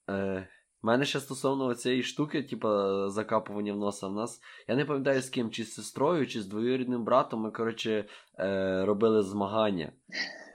[0.09, 0.47] Е,
[0.83, 2.67] в мене ще стосовно цієї штуки, типу,
[3.09, 4.41] закапування в носа в нас.
[4.67, 7.41] Я не пам'ятаю з ким, чи з сестрою, чи з двоюрідним братом.
[7.41, 8.05] Ми, коротше,
[8.39, 9.91] е, робили змагання.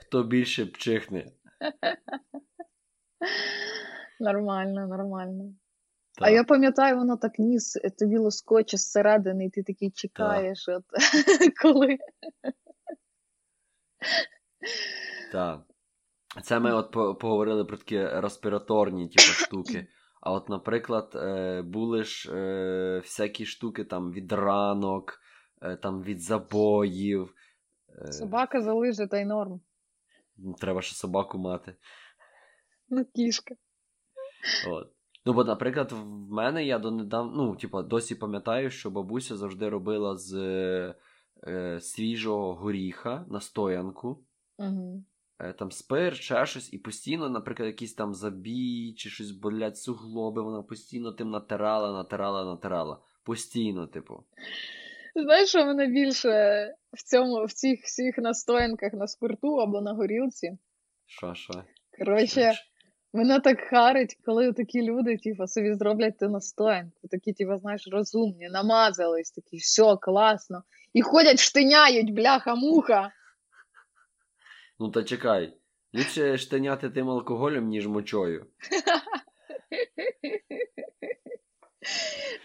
[0.01, 1.25] Хто більше пчихне.
[4.19, 5.53] Нормально, нормально.
[6.17, 6.27] Так.
[6.27, 10.83] А я пам'ятаю, воно так ніс е, тобі лоскоче зсередини, і ти такий чекаєш, от
[11.61, 11.97] коли.
[15.31, 15.61] Так.
[16.43, 19.87] Це ми от поговорили про такі респіраторні типу, штуки.
[20.25, 25.19] А от, наприклад, е, були ж е, всякі штуки там від ранок,
[25.61, 27.33] е, там від забоїв.
[28.11, 29.61] Собака залиже та й норм.
[30.59, 31.75] Треба ще собаку мати.
[32.89, 33.55] Ну, кішка.
[34.67, 34.91] От.
[35.25, 40.17] Ну, бо, наприклад, в мене я донедавна, ну, типа, досі пам'ятаю, що бабуся завжди робила
[40.17, 40.33] з
[41.47, 44.23] е, свіжого горіха настоянку.
[44.57, 45.03] Угу.
[45.39, 50.41] Е, там спирт, ще щось, і постійно, наприклад, якісь там забій чи щось болять суглоби,
[50.41, 52.99] вона постійно тим натирала, натирала, натирала.
[53.23, 54.23] Постійно, типу.
[55.15, 56.29] Знаєш, що мене більше
[56.93, 60.57] в цьому, в цих всіх настоянках на спирту або на горілці?
[61.05, 61.63] Що, що?
[61.97, 62.53] Коротше,
[63.13, 68.49] мене так харить, коли такі люди, типу, собі зроблять ту настоянку, такі, типу, знаєш, розумні,
[68.49, 70.63] намазались, такі, все, класно.
[70.93, 73.11] І ходять, штиняють, бляха-муха.
[74.79, 75.57] Ну та чекай.
[75.95, 78.45] Ліпше штаняти тим алкоголем, ніж мочою.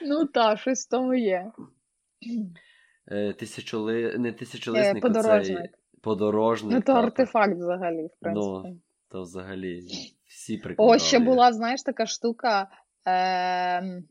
[0.03, 1.53] Ну так, щось в тому є.
[3.11, 4.19] Е, тисячоли...
[4.19, 5.59] Не тисячолисник, подорожник.
[5.59, 5.69] цей
[6.03, 6.73] подорожник.
[6.73, 6.99] Ну, то та, та.
[6.99, 8.47] артефакт взагалі, в принципі.
[8.64, 9.81] Ну, То взагалі
[10.27, 12.69] всі О, ще була, знаєш, така штука.
[13.07, 14.03] Е-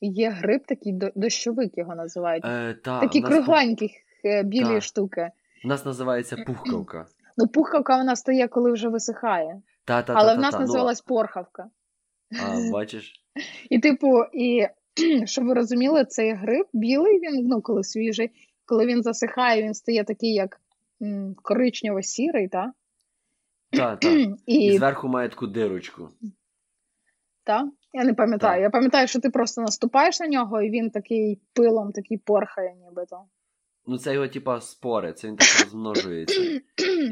[0.00, 2.44] є гриб такий дощовик його називають.
[2.44, 3.90] Е, та, Такі кругленькі
[4.24, 4.82] е, білі Так.
[4.82, 5.30] штуки.
[5.64, 7.06] в нас називається пухкавка.
[7.36, 9.62] Ну, пухавка вона стає, коли вже висихає.
[9.84, 10.60] Та, та, Але та, в нас та.
[10.60, 11.70] називалась порхавка.
[12.30, 13.12] Ну, а, бачиш?
[13.70, 14.66] І, типу, і
[15.26, 18.30] щоб ви розуміли, цей гриб білий, він, ну, коли свіжий,
[18.66, 20.60] коли він засихає, він стає такий, як
[21.42, 22.72] коричнево-сірий, та?
[23.70, 24.08] Та, та.
[24.46, 26.08] І І, зверху має таку дирочку.
[27.44, 27.70] та?
[27.92, 28.56] Я не пам'ятаю.
[28.56, 28.62] Так.
[28.62, 33.20] Я пам'ятаю, що ти просто наступаєш на нього, і він такий пилом такий порхає, нібито.
[33.86, 36.60] Ну, це його, типа, спори, це він так розмножується.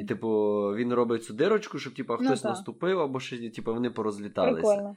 [0.01, 0.29] І, типу,
[0.77, 2.51] він робить цю дирочку, щоб типа, Ну, хтось так.
[2.51, 4.61] наступив, або ще, типу, вони порозліталися.
[4.61, 4.97] Прикольно.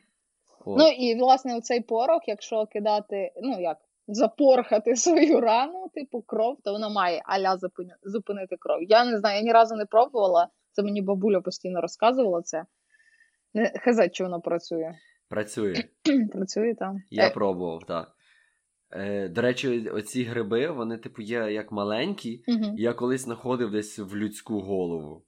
[0.66, 0.76] О.
[0.78, 6.72] Ну і власне цей порох, якщо кидати, ну як запорхати свою рану, типу кров, то
[6.72, 7.58] вона має аля
[8.04, 8.84] зупинити кров.
[8.84, 10.48] Я не знаю, я ні разу не пробувала.
[10.72, 12.66] Це мені бабуля постійно розказувала це.
[13.82, 14.94] Хз, чи воно працює.
[15.30, 15.76] Працює.
[16.34, 16.98] Працює там.
[17.10, 18.15] Я Е, пробував, так.
[18.92, 22.44] Е, до речі, оці гриби, вони, типу, є як маленькі.
[22.48, 22.76] мгм.
[22.78, 25.26] Я колись знаходив десь в людську голову.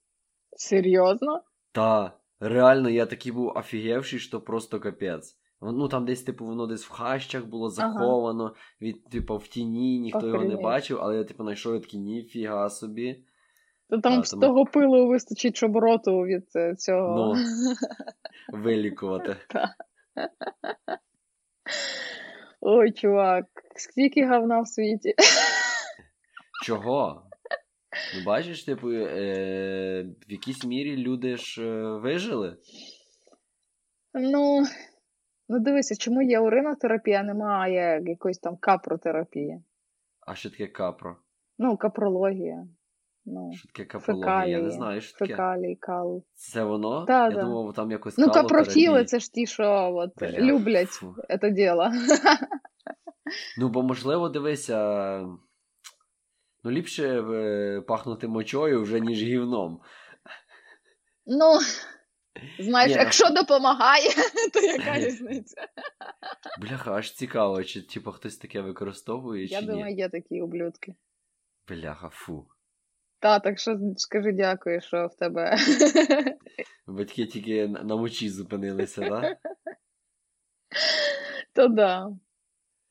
[0.57, 1.41] Серйозно?
[1.71, 5.37] Та, реально, я такий був офігевший, що просто капець.
[5.61, 10.27] Ну там десь, типу, воно десь в хащах було заховано, від, типу, в тіні, ніхто
[10.27, 13.23] його не бачив, але я, типу, знайшов і такий ніфіга собі.
[13.89, 17.35] То там А, з тому- того пилу вистачить, щоб роту від е, цього.
[17.35, 17.43] Ну.
[18.63, 19.35] Вилікувати.
[22.61, 25.13] Ой, чувак, скільки говна в світі.
[26.65, 27.23] Чого?
[28.15, 32.57] Ну, бачиш, типу, е, в якійсь мірі люди ж е, вижили.
[34.13, 34.63] Ну,
[35.49, 39.63] ну дивися, чому є уринотерапія, а немає якоїсь там капротерапії.
[40.27, 41.17] А що таке капро?
[41.57, 42.67] Ну, капрологія.
[43.29, 44.45] Ну, Що таке капрологія?
[44.45, 45.33] Я не знаю, що таке.
[45.33, 46.23] фекалій, кал.
[46.35, 47.05] Це воно?
[47.05, 47.41] Да, Я да.
[47.43, 48.59] думав, там якось Ну, калотерапія.
[48.59, 51.15] капрофіли це ж ті, що от, Бля, люблять фу.
[51.41, 51.91] це діло.
[53.57, 54.77] Ну, бо можливо, дивися.
[56.63, 59.81] Ну, ліпше е, пахнути мочою вже, ніж гівном.
[61.25, 61.59] Ну,
[62.59, 62.97] знаєш, Ні.
[62.97, 64.09] якщо допомагає,
[64.53, 65.67] то яка різниця?
[66.61, 70.01] Бляха, аж цікаво, чи типу, хтось таке використовує, Я чи думаю, ні.
[70.01, 70.95] є такі ублюдки.
[71.67, 72.47] Бляха, фу.
[73.19, 75.57] Та, так що скажи дякую, що в тебе.
[76.87, 79.37] Батьки тільки на мочі зупинилися, так?
[81.53, 82.09] То да.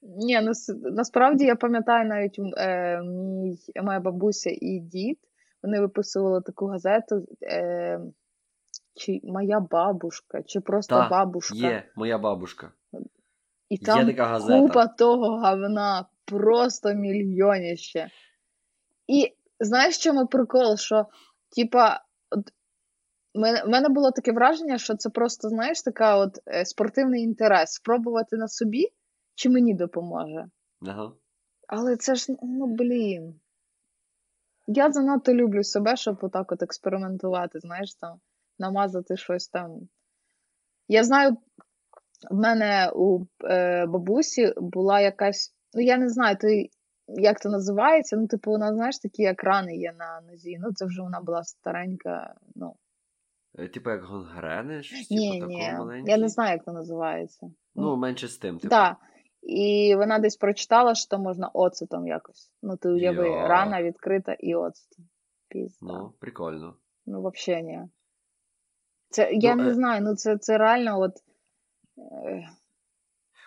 [0.02, 0.52] Ні, ну
[0.92, 5.18] насправді я пам'ятаю навіть е, мій, моя бабуся і дід,
[5.62, 8.00] вони виписували таку газету, е,
[8.94, 11.56] чи моя бабушка, чи просто Та, бабушка.
[11.56, 12.72] Є, моя бабушка.
[13.68, 14.60] І Є там така газета.
[14.60, 18.10] купа того говна, просто мільйоніще.
[19.06, 20.76] І знаєш, в чому прикол?
[20.76, 21.06] Що,
[21.56, 22.00] типа,
[23.34, 28.36] в мене, було таке враження, що це просто, знаєш, така от е, спортивний інтерес спробувати
[28.36, 28.88] на собі,
[29.34, 30.44] чи мені допоможе.
[30.86, 31.12] Ага.
[31.68, 33.40] Але це ж, ну блін.
[34.66, 38.20] Я занадто люблю себе, щоб отак от експериментувати, знаєш, там,
[38.58, 39.88] намазати щось там.
[40.88, 41.36] Я знаю,
[42.30, 46.48] в мене у е, бабусі була якась, ну я не знаю, то,
[47.08, 50.58] як це називається, ну, типу, вона, знаєш, такі як рани є на нозі.
[50.60, 52.34] Ну, це вже вона була старенька.
[52.54, 52.76] Ну,
[53.58, 57.50] Е, Типу як гонгрени, ні, типу ні, я не знаю, як це називається.
[57.74, 58.70] Ну, менше з тим, типу.
[58.70, 58.96] Так.
[59.42, 62.52] І вона десь прочитала, що там можна оцетом якось.
[62.62, 63.48] Ну, ти уяви, Йо.
[63.48, 65.04] рана відкрита і оцетом.
[65.48, 65.86] Пізда.
[65.86, 66.76] Ну, прикольно.
[67.06, 67.80] Ну, взагалі ні.
[69.08, 71.12] Це, я Ну, не е, знаю, ну це, це реально от.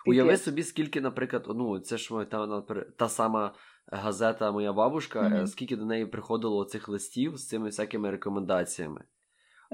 [0.10, 2.62] Уяви собі, скільки, наприклад, ну, це ж та,
[2.98, 3.54] та сама
[3.88, 9.04] газета Моя бабушка, е, скільки до неї приходило цих листів з цими всякими рекомендаціями.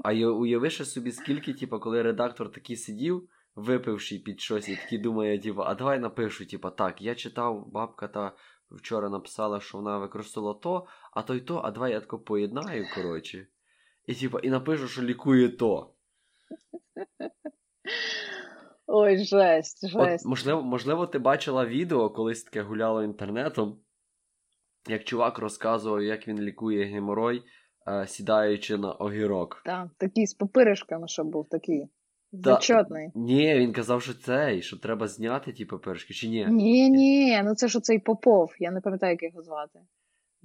[0.04, 4.98] А уяви ще собі, скільки, типу, коли редактор такий сидів, випивши під щось, і такий
[4.98, 8.32] думає, типу, а давай напишу, типу, так, я читав, бабка та
[8.70, 12.86] вчора написала, що вона використовувала то, а то й то, а давай я тако поєднаю,
[12.94, 13.46] коротше.
[14.06, 15.92] І, типу, і напишу, що лікує то.
[18.86, 20.26] Ой, жесть, От, жесть.
[20.26, 23.80] можливо, можливо, ти бачила відео, колись таке гуляло інтернетом,
[24.88, 27.42] як чувак розказував, як він лікує геморой,
[27.88, 29.62] е, сідаючи на огірок.
[29.64, 31.86] Так, такий з папиришками, щоб був такий.
[32.44, 32.50] Та-
[33.14, 36.46] Ні, він казав, що цей, що треба зняти ті папіришки, чи ні?
[36.50, 39.78] Ні, ні, ну це ж оцей Попов, я не пам'ятаю, як його звати.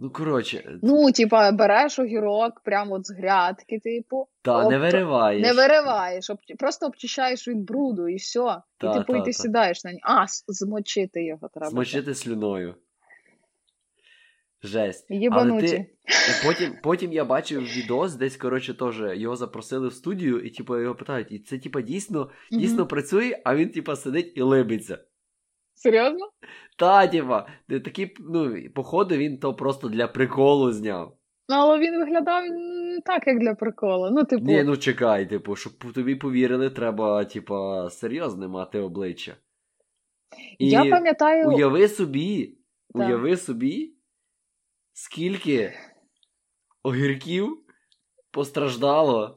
[0.04, 5.48] Ну, коротше, Ну, типа, береш огірок прямо от з грядки, типу, та не вириваєш.
[5.48, 8.62] не вириваєш, об- просто обчищаєш від бруду і все.
[8.78, 9.34] Та, і типу, та, і ти та.
[9.34, 10.02] сідаєш на нього.
[10.04, 11.70] А, змочити його треба.
[11.70, 12.76] Змочити слюною.
[14.64, 15.08] Жесть.
[15.32, 15.86] Але ти,
[16.46, 20.96] потім, потім я бачив відос, десь, коротше, теж його запросили в студію, і типу, його
[20.96, 22.88] питають, і це типу, дійсно, дійсно Мгм.
[22.88, 24.98] працює, а він, типу, сидить і либиться.
[25.84, 26.30] Серйозно?
[26.78, 27.08] Та,
[27.68, 31.18] ти такі, ну, походу, він то просто для приколу зняв.
[31.50, 34.10] Ну, але він виглядав не так, як для приколу.
[34.12, 39.36] Ну, типу, Ні, ну чекай, типу, щоб тобі повірили, треба, типа, серйозне мати обличчя.
[40.60, 41.48] І я пам'ятаю.
[41.48, 42.58] уяви собі,
[42.94, 43.08] Так.
[43.08, 43.96] уяви собі,
[44.94, 45.74] скільки
[46.84, 47.64] огірків
[48.32, 49.36] постраждало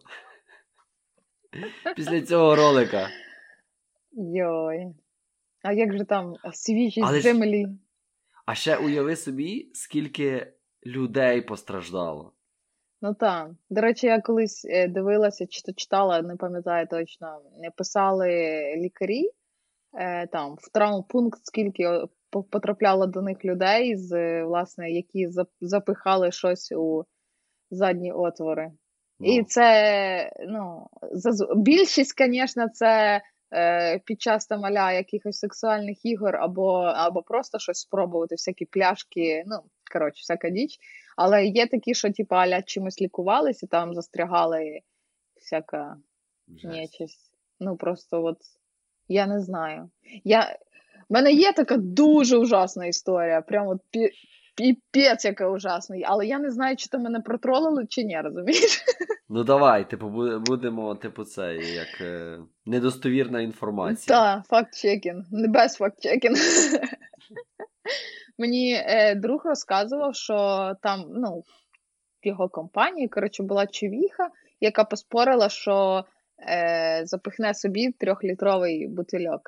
[1.96, 3.09] після цього ролика.
[4.12, 4.94] Йой.
[5.64, 7.66] А як же там свіжість Але ж- землі?
[8.46, 10.53] А ще уяви собі, скільки
[10.87, 12.33] людей постраждало.
[13.03, 13.50] Ну так.
[13.70, 17.40] До речі, я колись е, дивилася чи то читала, не пам'ятаю точно,
[17.77, 18.29] писали
[18.77, 19.31] лікарі
[19.98, 21.88] е, там в травмпункт, скільки
[22.50, 25.29] потрапляло до них людей, з, е, власне, які
[25.61, 27.05] запихали щось у
[27.70, 28.72] задні отвори.
[29.20, 30.87] І Ну, це, ну,
[31.57, 33.22] більшість, звісно, це е,
[34.04, 39.57] під час там аля якихось сексуальних ігор, або, або просто щось спробувати, всякі пляшки, ну,
[39.92, 40.78] коротше, всяка діч.
[41.16, 44.80] Але є такі, що типу, аля чимось лікувалися, там застрягали
[45.40, 45.96] всяка
[46.64, 47.33] нечисть.
[47.61, 48.38] Ну, просто от
[49.09, 49.90] я не знаю.
[50.24, 50.59] Я...
[51.09, 53.40] В мене є така дуже ужасна історія.
[53.40, 53.80] Прямо от.
[54.55, 55.97] Піпець, яка ужасна.
[56.05, 58.85] Але я не знаю, чи то мене протролили, чи ні, розумієш?
[59.29, 60.09] Ну давай, типу,
[60.47, 64.19] будемо, типу, це як е, недостовірна інформація.
[64.19, 66.38] Так, факт-чекінг, не без факт-чекінг.
[68.38, 71.43] Мені е, друг розказував, що там, ну,
[72.23, 76.05] в його компанії, коротше, була човіха, яка поспорила, що
[76.49, 79.40] е, запихне собі трьохлітровий бутильок.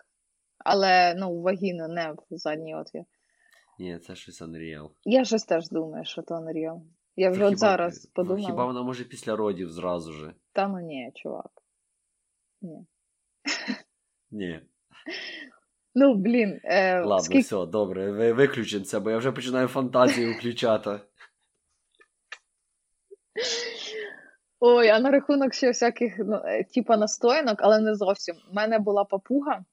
[0.59, 3.03] Але ну, в вагіну, не в задній отвір.
[3.79, 4.91] Ні, це щось Unreal.
[5.05, 6.81] Я щось теж думаю, що то Unreal.
[7.17, 8.37] Я вже Ну, от хіба- зараз ну.
[8.37, 10.35] Хіба вона може після родів зразу же?
[10.53, 11.51] Та ну ні, чувак.
[12.63, 12.87] Ні.
[14.31, 14.61] Ні.
[15.95, 17.41] Ну, блін, е, Ладно, скільки...
[17.41, 21.01] все, добре, ви, виключимо це, бо я вже починаю фантазію включати.
[24.61, 28.37] Ой, а на рахунок ще всяких, ну, е, типа настоянок, але не зовсім.
[28.51, 29.65] У мене була папуга,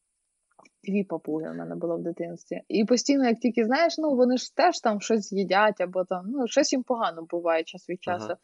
[0.84, 2.62] дві папуги в мене було в дитинстві.
[2.67, 6.48] І постійно, як тільки знаєш, ну вони ж теж там щось їдять, або там, ну,
[6.48, 8.26] щось їм погано буває час від часу.
[8.26, 8.38] Ага.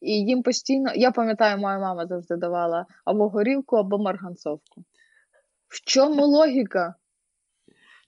[0.00, 4.84] І їм постійно, я пам'ятаю, моя мама завжди давала або горілку, або марганцовку.
[5.68, 6.94] В чому логіка?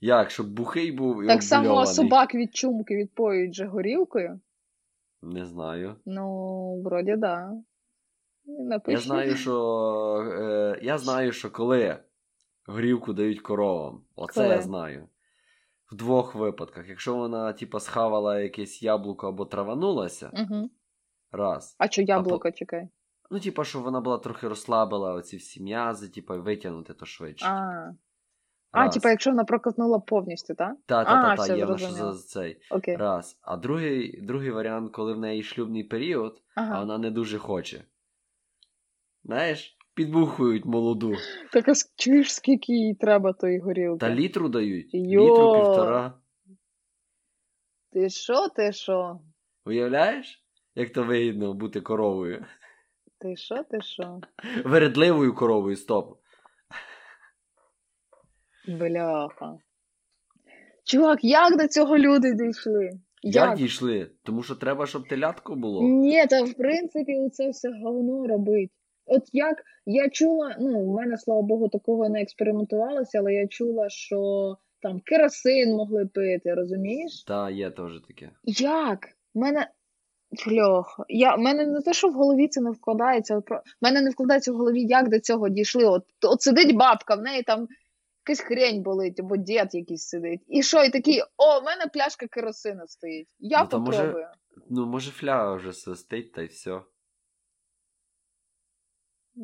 [0.01, 4.39] Як, щоб бухий був і Так само собак від чумки відпоюють же горілкою.
[5.21, 5.95] Не знаю.
[6.05, 7.53] Ну, вроді, да.
[8.87, 9.53] Я знаю, що
[10.31, 11.97] е, я знаю, що коли
[12.67, 14.55] горівку дають коровам, оце Коли?
[14.55, 15.09] я знаю.
[15.91, 16.89] В двох випадках.
[16.89, 20.69] Якщо вона, типа, схавала якесь яблуко або траванулася, Угу.
[21.31, 21.75] раз.
[21.79, 22.89] А що яблуко, чекай?
[23.31, 27.45] Ну, типа, що вона була трохи розслабила оці всі м'язи, типа, витягнути то швидше.
[27.45, 27.91] А,
[28.71, 30.75] а типа, якщо вона проковтнула повністю, так?
[30.85, 32.61] Та, та, А, та, та, все є що за цей.
[32.71, 32.95] Окей.
[32.95, 33.39] Раз.
[33.41, 37.83] А другий, другий варіант, коли в неї шлюбний період, а вона не дуже хоче.
[39.23, 41.15] Знаєш, підбухують молоду.
[41.51, 43.99] Так а чуєш, скільки їй треба тої горілки?
[43.99, 44.89] Та літру дають.
[44.93, 45.21] Йо.
[45.21, 46.13] Літру півтора.
[47.91, 49.19] Ти що, ти що?
[49.65, 50.43] Уявляєш?
[50.75, 52.45] Як то вигідно бути коровою?
[53.19, 54.21] Ти що, ти що?
[54.65, 56.17] Вередливою коровою, стоп.
[58.67, 59.57] Бляха.
[60.83, 62.89] Чувак, як до цього люди дійшли?
[63.23, 64.11] Як дійшли?
[64.23, 65.83] Тому що треба, щоб телятко було.
[65.83, 68.71] Ні, та в принципі це все говно робить.
[69.07, 73.89] От як я чула, ну, в мене, слава Богу, такого не експериментувалося, але я чула,
[73.89, 77.23] що там керосин могли пити, розумієш?
[77.23, 78.31] Та, є теж таке.
[78.43, 78.99] Як?
[79.35, 79.67] Мене.
[80.37, 80.99] Фльох.
[81.09, 83.41] Я, в мене не те, що в голові це не вкладається.
[83.41, 85.85] про- В мене не вкладається в голові, як до цього дійшли.
[85.85, 87.67] От, от сидить бабка, в неї там
[88.27, 90.41] якась хрень болить, або дід якийсь сидить.
[90.47, 93.27] І що, і такий, о, в мене пляшка керосину стоїть.
[93.39, 94.27] Я Ну, то може-
[94.69, 96.79] Ну, може, фляга вже свистить, та й все.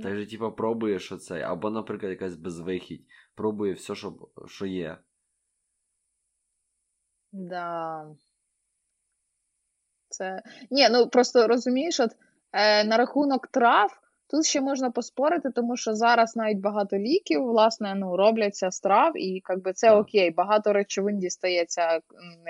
[0.01, 1.41] Та й же, типа, пробує, що це.
[1.41, 3.06] Або, наприклад, якась безвихідь.
[3.36, 4.13] Пробує все, що,
[4.47, 4.97] що є.
[7.32, 8.06] Да.
[10.10, 10.41] Це.
[10.71, 12.12] Ні, ну просто розумієш, от
[12.51, 17.95] е, на рахунок трав тут ще можна поспорити, тому що зараз навіть багато ліків, власне,
[17.95, 19.99] ну, робляться з трав, і якби це Так.
[19.99, 21.99] окей, багато речовин дістається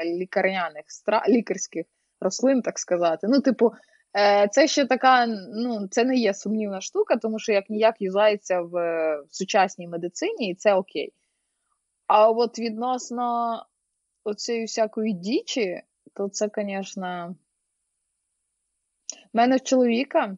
[0.05, 1.23] лікарняних стра...
[1.27, 1.85] лікарських
[2.19, 3.27] рослин, так сказати.
[3.29, 3.71] Ну, типу,
[4.51, 8.77] це ще така, ну, це не є сумнівна штука, тому що як ніяк юзається в,
[8.77, 11.13] е, в сучасній медицині, і це окей.
[12.07, 13.57] А от відносно
[14.23, 15.81] оцієї всякої дічі,
[16.13, 17.35] то це, звісно.
[19.33, 20.37] У мене в чоловіка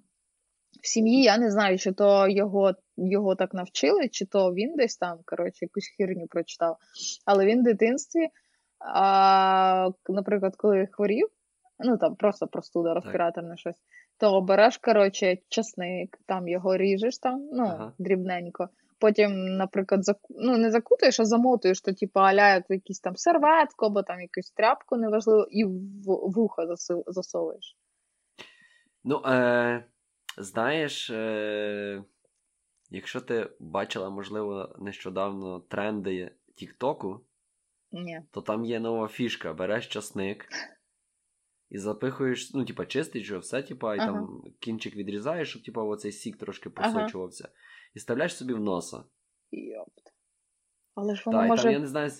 [0.81, 4.97] в сім'ї, я не знаю, чи то його, його так навчили, чи то він десь
[4.97, 6.77] там, коротше, якусь хірню прочитав.
[7.25, 8.27] Але він в дитинстві,
[8.79, 11.27] а, наприклад, коли хворів,
[11.79, 13.83] ну там просто простуда, респіраторне щось,
[14.17, 17.93] то береш, коротше, часник, там його ріжеш там, ну, Ага.
[17.99, 18.69] дрібненько.
[18.99, 20.35] Потім, наприклад, заку...
[20.39, 24.21] ну, не закутаєш, а замотуєш, то типу аля як в якийсь там серветку або там
[24.21, 25.71] якусь тряпку, неважливо, і в
[26.05, 27.77] вухо засу- засовуєш.
[29.03, 29.85] Ну, е,
[30.37, 32.03] знаєш, е,
[32.89, 37.21] Якщо ти бачила, можливо, нещодавно тренди Тіктоку,
[38.31, 40.47] то там є нова фішка: береш часник
[41.69, 44.07] і запихуєш, ну, типа, чистиш його, все, типа, і Ага.
[44.07, 47.09] там кінчик відрізаєш, щоб типа, оцей сік трошки Ага.
[47.93, 49.03] І вставляєш собі в носа.
[49.51, 50.13] Йопт.
[50.95, 51.63] Але ж воно Та, може.
[51.63, 52.11] там я не знаю,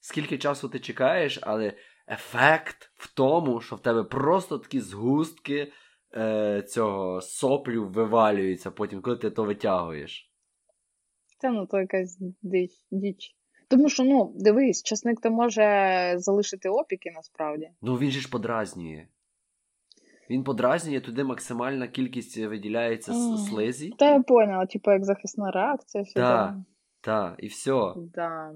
[0.00, 1.72] скільки часу ти чекаєш, але
[2.08, 5.72] ефект в тому, що в тебе просто такі згустки
[6.16, 10.30] е, цього соплю вивалюються потім, коли ти то витягуєш.
[11.38, 12.70] Це ну то якась діч.
[12.90, 13.36] діч.
[13.74, 17.70] Тому що, ну, дивись, часник то може залишити опіки насправді.
[17.82, 19.06] Ну він же ж подразнює.
[20.30, 23.36] Він подразнює, туди максимальна кількість виділяється с- Мгм.
[23.38, 23.90] слизі.
[23.98, 26.14] Та я поняла, типу, як захисна реакція, Так.
[26.14, 26.64] там.
[27.00, 27.92] Та, і все.
[27.96, 28.52] Да.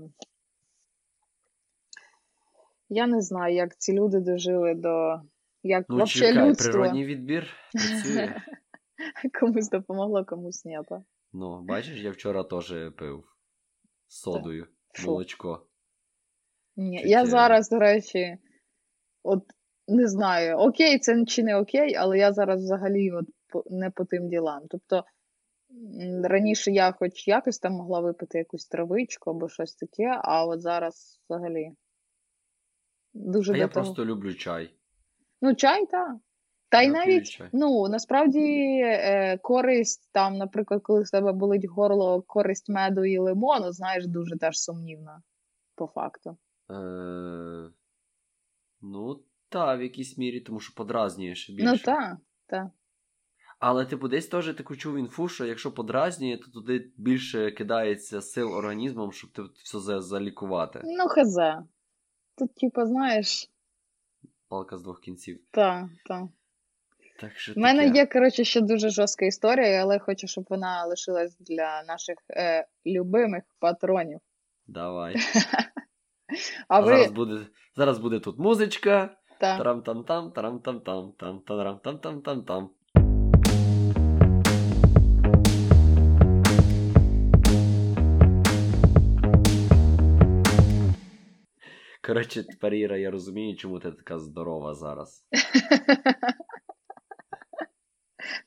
[2.88, 5.20] Я не знаю, як ці люди дожили до.
[5.62, 6.72] Як Ну, чекай, людство.
[6.72, 8.36] природній відбір працює.
[9.40, 10.78] Комусь допомогло, комусь ні.
[11.32, 13.24] Ну, бачиш, я вчора теж пив
[14.08, 15.06] з содою Фу.
[15.10, 15.66] молочко.
[16.76, 18.38] Ні, Чуть, я е, зараз, до речі,
[19.22, 19.44] от
[19.88, 23.26] не знаю, окей, це чи не окей, але я зараз взагалі от
[23.70, 24.62] не по тим ділам.
[24.70, 25.04] Тобто
[26.22, 31.20] раніше я хоч якось там могла випити якусь травичку або щось таке, а от зараз
[31.28, 31.72] взагалі
[33.14, 33.72] дуже А я того.
[33.84, 34.74] просто люблю чай.
[35.40, 36.16] Ну, чай, так.
[36.70, 42.68] Та й навіть, ну, насправді, е, користь там, наприклад, коли в тебе болить горло, користь
[42.68, 45.22] меду і лимону, знаєш, дуже теж сумнівна,
[45.74, 46.36] по факту.
[46.70, 47.70] Е,
[48.80, 51.70] ну, та, в якійсь мірі, тому що подразнює ще більше.
[51.72, 52.16] Ну, так,
[52.46, 52.66] так.
[53.58, 58.52] Але типу десь теж таку чув інфу, що якщо подразнює, то туди більше кидається сил
[58.52, 60.80] організмом, щоб ти все за- залікувати.
[60.84, 61.62] Ну, хазе.
[62.38, 63.50] Тут, типу, знаєш,
[64.48, 65.40] Палка з двох кінців.
[65.50, 66.24] так, так.
[67.20, 67.98] Так що У мене таке.
[67.98, 73.42] є, коротше, ще дуже жорстка історія, але хочу, щоб вона лишилась для наших е, любимих
[73.58, 74.20] патронів.
[74.66, 75.16] Давай.
[76.68, 77.46] А, ви, зараз буде
[77.76, 79.16] зараз буде тут музичка.
[79.40, 82.70] та, Тарам-там-там, тарам-там-там, там тарам-там-там-там-там.
[92.02, 95.24] Коротше, тепер Іра, я розумію, чому ти така здорова зараз.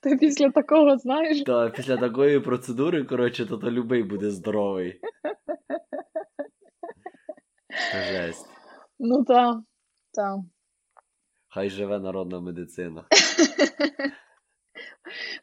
[0.01, 5.01] ти після такого, знаєш, Та після такої процедури, коротше, то, то любий буде здоровий.
[8.11, 8.47] Жесть.
[8.99, 9.57] ну так,
[10.13, 10.39] так.
[11.47, 13.05] Хай живе народна медицина.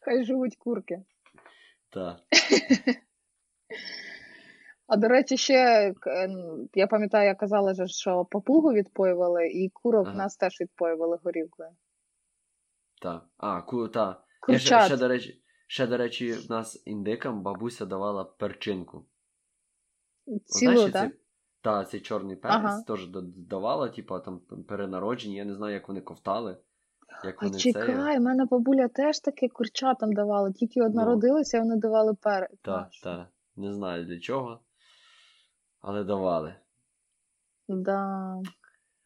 [0.00, 1.02] Хай живуть курки.
[1.90, 2.18] Та.
[4.86, 10.06] А до речі, ще е, н- я пам'ятаю, я казала, що папугу відпоювали, і курок
[10.06, 10.16] Ага.
[10.16, 11.70] нас теж відпоювали горілкою.
[13.02, 13.22] Та.
[13.36, 14.20] А, ку, та.
[14.56, 19.06] Ще, ще, до речі, ще, до речі, в нас індикам бабуся давала перчинку.
[20.44, 21.12] Цілу, так?
[21.60, 22.82] Та, цей чорний перець Ага.
[22.82, 26.56] теж давала, типа там перенароджені, я не знаю, як вони ковтали.
[27.24, 27.72] Як А вони це.
[27.72, 30.52] чекай, в мене бабуля теж таке курчатам давала.
[30.52, 30.94] Тільки от Ну.
[30.94, 32.58] народилися, вони давали перець.
[32.62, 33.28] Та, та.
[33.56, 34.60] Не знаю для чого.
[35.80, 36.54] Але давали.
[37.68, 38.34] Да,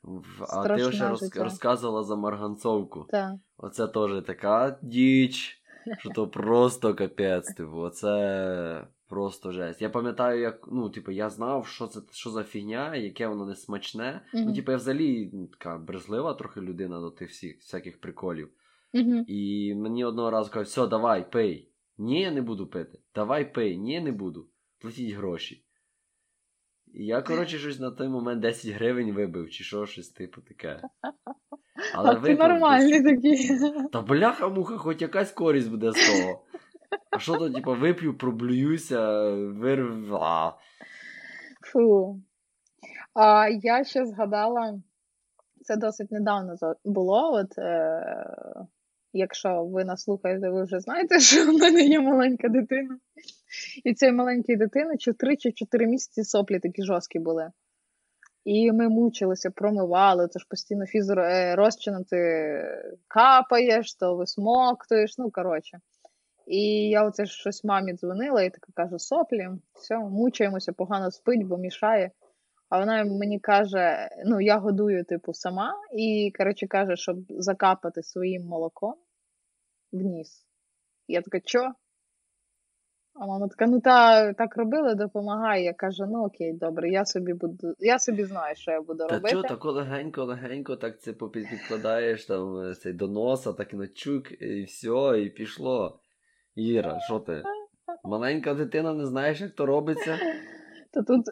[0.03, 1.37] В- А ти ще роз...
[1.37, 3.07] розказувала за марганцовку.
[3.11, 3.33] так.
[3.57, 5.63] Оце теж така діч,
[5.99, 9.83] що то просто капець, типу, оце просто жесть.
[9.83, 13.55] Я пам'ятаю, як, ну, типу, я знав, що це що за фігня, яке воно не
[13.55, 14.21] смачне.
[14.35, 18.51] Ну, типу, я взагалі ну, така брезлива трохи людина до тих всіх всяких приколів.
[18.95, 19.25] Угу.
[19.27, 21.69] І мені одного разу кажуть, все, давай, пий.
[21.99, 22.99] Ні, я не буду пити.
[23.15, 24.49] Давай пий, ні, не буду.
[24.81, 25.65] Платіть гроші.
[26.95, 30.83] І я, коротше, щось на той момент 10 гривень вибив, чи що, щось типу таке.
[31.95, 33.51] А ти нормальний такий.
[33.93, 36.43] Та бляха-муха, хоч якась користь буде з того.
[37.11, 40.15] А що то, типу, вип'ю, проблююся, вирв.
[40.15, 40.59] А.
[41.73, 42.21] Фу.
[43.15, 44.81] А я ще згадала,
[45.63, 47.33] це досить недавно було.
[47.33, 48.67] От, е,
[49.13, 52.99] якщо ви нас слухаєте, ви вже знаєте, що в мене є маленька дитина.
[53.85, 57.51] І цій маленькій дитини чи 3 чи 4 місяці соплі такі жорсткі були.
[58.45, 61.57] І ми мучилися, промивали, це ж постійно фізр е,
[62.11, 62.17] ти
[63.09, 65.79] капаєш, то висмоктуєш, ну коротше.
[66.47, 71.57] І я оце щось мамі дзвонила і така кажу: соплі, все, мучаємося, погано спить, бо
[71.57, 72.11] мішає.
[72.73, 78.43] А вона мені каже: ну, я годую, типу, сама, і, коротше, каже, щоб закапати своїм
[78.43, 78.95] молоком
[79.93, 80.47] в ніс.
[81.09, 81.73] Я така, що?
[83.15, 85.65] А мама така, ну та так робили, допомагає.
[85.65, 89.15] Я кажу, ну окей, добре, я собі буду, я собі знаю, що я буду Та
[89.15, 89.31] робити.
[89.31, 93.77] чого, тако легенько, легенько, так це попід- підкладаєш там е, цей до носа, так і
[93.77, 96.01] на чук, і все, і пішло.
[96.55, 97.43] Іра, що ти?
[98.05, 100.19] Маленька дитина не знаєш, як то робиться.
[100.93, 101.27] То тут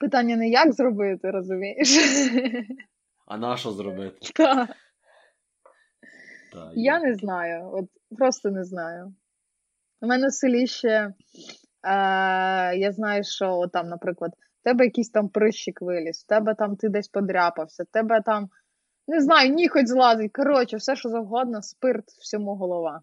[0.00, 1.98] питання не як зробити, розумієш?
[3.26, 4.16] А на що зробити?
[4.34, 4.68] Та.
[6.52, 7.84] Та, Я не знаю, от
[8.18, 9.14] просто не знаю.
[10.00, 11.12] У мене в селі ще, е,
[12.76, 16.76] я знаю, що от там, наприклад, в тебе якийсь там прищик виліз, в тебе там
[16.76, 18.48] ти десь подряпався, в тебе там,
[19.06, 20.32] не знаю, ніхоть злазить.
[20.32, 23.00] Коротше, все, що завгодно, спирт всьому голова.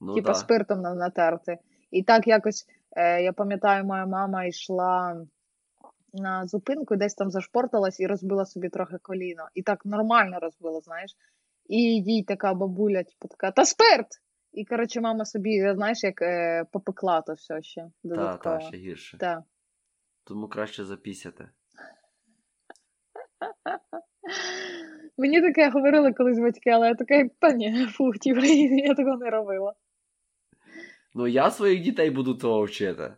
[0.00, 0.34] Ну, типа да.
[0.34, 1.58] спиртом натерти.
[1.90, 5.26] І так якось, е, я пам'ятаю, моя мама йшла
[6.12, 9.48] на зупинку, десь там зашпорталась і розбила собі трохи коліно.
[9.54, 11.10] І так нормально розбила, знаєш.
[11.66, 14.06] І їй така бабуля, типу, така, та спирт!
[14.52, 18.58] І, коротше, мама собі, знаєш, як е, попекла то все ще Та, додатково.
[18.58, 19.18] та, ще гірше.
[19.18, 19.44] Та.
[20.24, 21.48] Тому краще запісяти.
[25.18, 28.40] Мені таке говорили колись батьки, але я така, та ні, фух, типу,
[28.86, 29.74] я такого не робила.
[31.14, 33.14] Ну, я своїх дітей буду того вчити.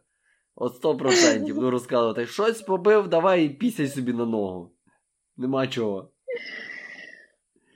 [0.55, 1.55] От сто процентів.
[1.55, 4.73] Буду розказувати, щось побив, давай і пісяй собі на ногу.
[5.37, 6.11] Нема чого.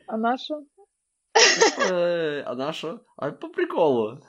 [0.07, 0.63] А на що?
[1.91, 3.01] Е, а на що?
[3.17, 4.21] А по приколу.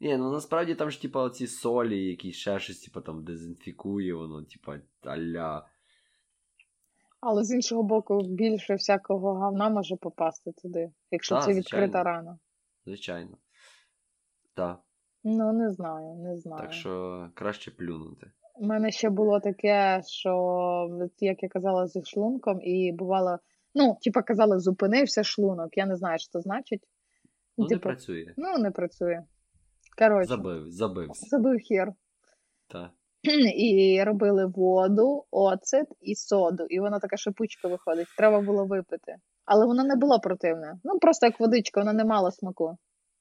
[0.00, 4.42] Ні, ну насправді там ж, типа, оці солі, якісь ще щось, типа, там дезінфікує, воно,
[4.44, 5.66] типа, аля.
[7.20, 12.04] Але з іншого боку, більше всякого говна може попасти туди, якщо Та, це відкрита звичайно.
[12.04, 12.38] рана.
[12.86, 13.38] Звичайно.
[14.54, 14.80] Так.
[15.24, 16.62] Ну, не знаю, не знаю.
[16.62, 18.30] Так що краще плюнути.
[18.54, 20.88] У мене ще було таке, що
[21.20, 23.38] як я казала зі шлунком, і бувало,
[23.74, 25.76] ну, типа казали, зупинився шлунок.
[25.76, 26.82] Я не знаю, що це значить.
[27.58, 28.34] Ну, не типу, працює.
[28.36, 29.24] ну, не працює.
[29.98, 31.26] Коротше, Забив, забився.
[31.26, 31.92] забив хер.
[32.68, 32.90] Так.
[33.56, 36.64] І робили воду, оцет і соду.
[36.64, 38.06] І вона така шипучка виходить.
[38.16, 39.16] Треба було випити.
[39.44, 40.80] Але воно не було противне.
[40.84, 42.78] Ну, просто як водичка, вона не мала смаку.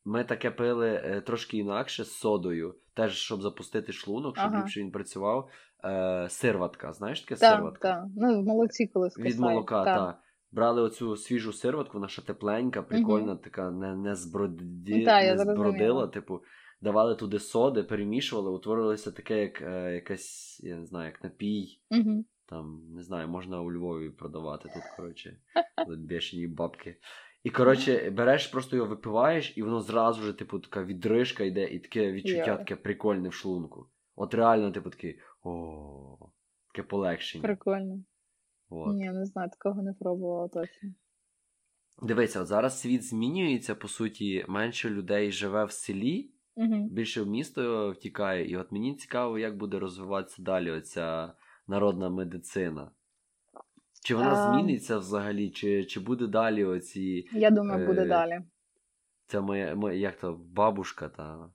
[0.10, 4.62] Ми таке пили е, трошки інакше з содою, теж щоб запустити шлунок, щоб Ага.
[4.62, 5.49] ліпше він працював.
[5.84, 7.93] Е, сирватка, знаєш таке Так, сирватка?
[7.93, 8.05] так.
[8.16, 9.97] Ну, в молоці коли Від молока, так.
[9.97, 10.20] так.
[10.51, 16.07] Брали оцю свіжу сирватку, вона ще тепленька, прикольна, така не, не, зброді, Та, не збродила.
[16.07, 16.41] Типу,
[16.82, 21.80] давали туди соди, перемішували, утворилося таке, як е, якась, я не знаю, як напій.
[21.91, 22.26] Угу.
[22.45, 25.38] Там, не знаю, можна у Львові продавати тут, коротше,
[25.97, 26.97] бешені бабки.
[27.44, 31.80] І, коротше, береш, просто його випиваєш, і воно зразу ж, типу, така відрижка йде, і
[31.80, 33.90] таке відчуття таке прикольне в шлунку.
[34.16, 36.18] От реально, типу, такий о,
[36.68, 37.42] таке полегшення.
[37.42, 38.04] Прикольно.
[38.70, 38.96] От.
[38.96, 40.90] Ні, не знаю, такого не пробувала точно.
[42.02, 46.88] Дивися, от зараз світ змінюється, по суті, менше людей живе в селі, Угу.
[46.92, 48.50] більше в місто втікає.
[48.50, 51.34] І от мені цікаво, як буде розвиватися далі оця
[51.68, 52.92] народна медицина.
[54.04, 54.54] Чи вона А.
[54.54, 57.28] зміниться взагалі, чи, чи буде далі оці.
[57.32, 58.39] Я думаю, буде Е, далі.
[59.28, 61.50] Ця моя, моя як то, бабушка та.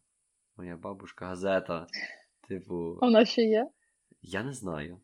[0.56, 1.86] Моя бабушка, газета.
[2.48, 3.68] Типу, Вона ще є?
[4.22, 5.00] я не знаю.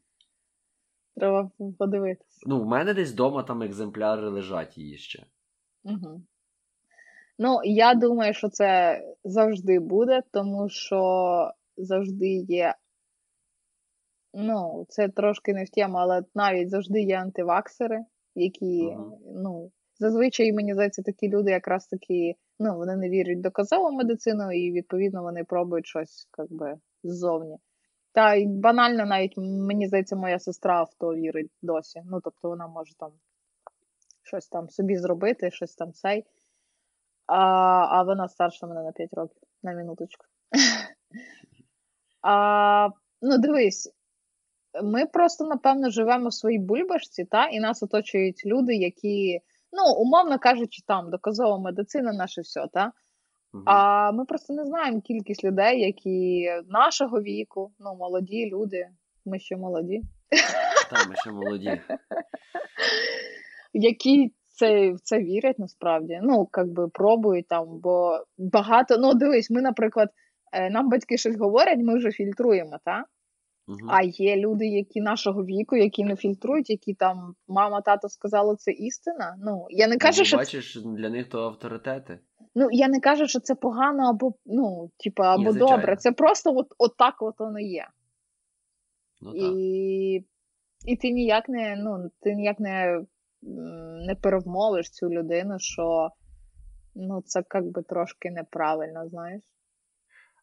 [1.17, 2.41] Треба подивитися.
[2.47, 5.27] Ну, в мене десь вдома там екземпляри лежать її ще.
[5.85, 6.23] Угу.
[7.39, 12.75] Ну, я думаю, що це завжди буде, тому що завжди є.
[14.35, 18.05] Ну, це трошки не в тему, але навіть завжди є антиваксери,
[18.35, 19.13] які, Мгм.
[19.27, 24.53] ну, зазвичай, мені здається, такі люди якраз такі, ну, вони не вірять в доказову медицину,
[24.53, 27.57] і відповідно вони пробують щось, як би, ззовні.
[28.13, 32.03] Та й банально навіть мені здається, моя сестра в то вірить досі.
[32.05, 33.11] Ну, тобто вона може там
[34.23, 36.25] щось там собі зробити, щось там цей.
[37.27, 37.39] А,
[37.91, 40.27] а вона старша мене на 5 років, на минуточку.
[42.23, 42.89] а,
[43.23, 43.93] ну, дивись,
[44.83, 49.41] ми просто, напевно, живемо в своїй бульбашці, та, і нас оточують люди, які,
[49.73, 52.93] ну, умовно кажучи, там доказова медицина, наше все, та.
[53.53, 53.63] Мгм.
[53.67, 58.89] А ми просто не знаємо кількість людей, які нашого віку, ну, молоді люди,
[59.25, 60.03] ми ще молоді,
[60.91, 61.81] Та, ми ще молоді.
[63.73, 66.21] які це, в це вірять насправді.
[66.23, 68.99] Ну, як би пробують там, бо багато.
[68.99, 70.09] Ну, дивись, ми, наприклад,
[70.53, 73.05] е, нам батьки щось говорять, ми вже фільтруємо, так?
[73.67, 73.91] Мгм.
[73.91, 78.73] А є люди, які нашого віку, які не фільтрують, які там мама, тато сказали, це
[78.73, 79.37] істина.
[79.39, 82.19] Ну, я не кажу, Ну, що бачиш, для них то авторитети.
[82.55, 85.97] ну я не кажу, що це погано або ну, типа, або Ні, добре.
[85.97, 87.87] Це просто от, от так от воно є.
[89.21, 89.53] Ну так.
[89.53, 90.25] І,
[90.87, 93.05] і ти ніяк не, ну, ти ніяк не,
[94.07, 96.11] не перевмовиш цю людину, що
[96.95, 99.43] ну, це як би трошки неправильно, знаєш.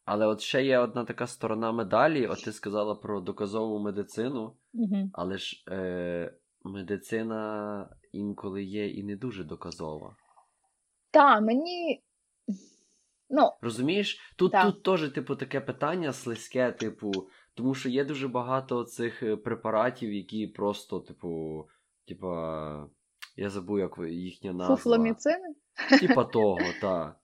[0.07, 2.27] Але от ще є одна така сторона медалі.
[2.27, 5.09] От ти сказала про доказову медицину, Угу.
[5.13, 6.33] але ж е,
[6.63, 10.15] медицина інколи є і не дуже доказова.
[11.11, 12.03] Та, мені.
[13.29, 14.33] Ну, Розумієш?
[14.37, 14.65] Тут Так.
[14.65, 17.11] тут теж, типу, таке питання слизьке, типу,
[17.53, 21.63] тому що є дуже багато цих е, препаратів, які просто, типу,
[22.07, 22.89] типа,
[23.35, 24.75] я забув, як їхня назва.
[24.75, 25.55] фуфломіцини?
[25.99, 27.15] Типа того, та.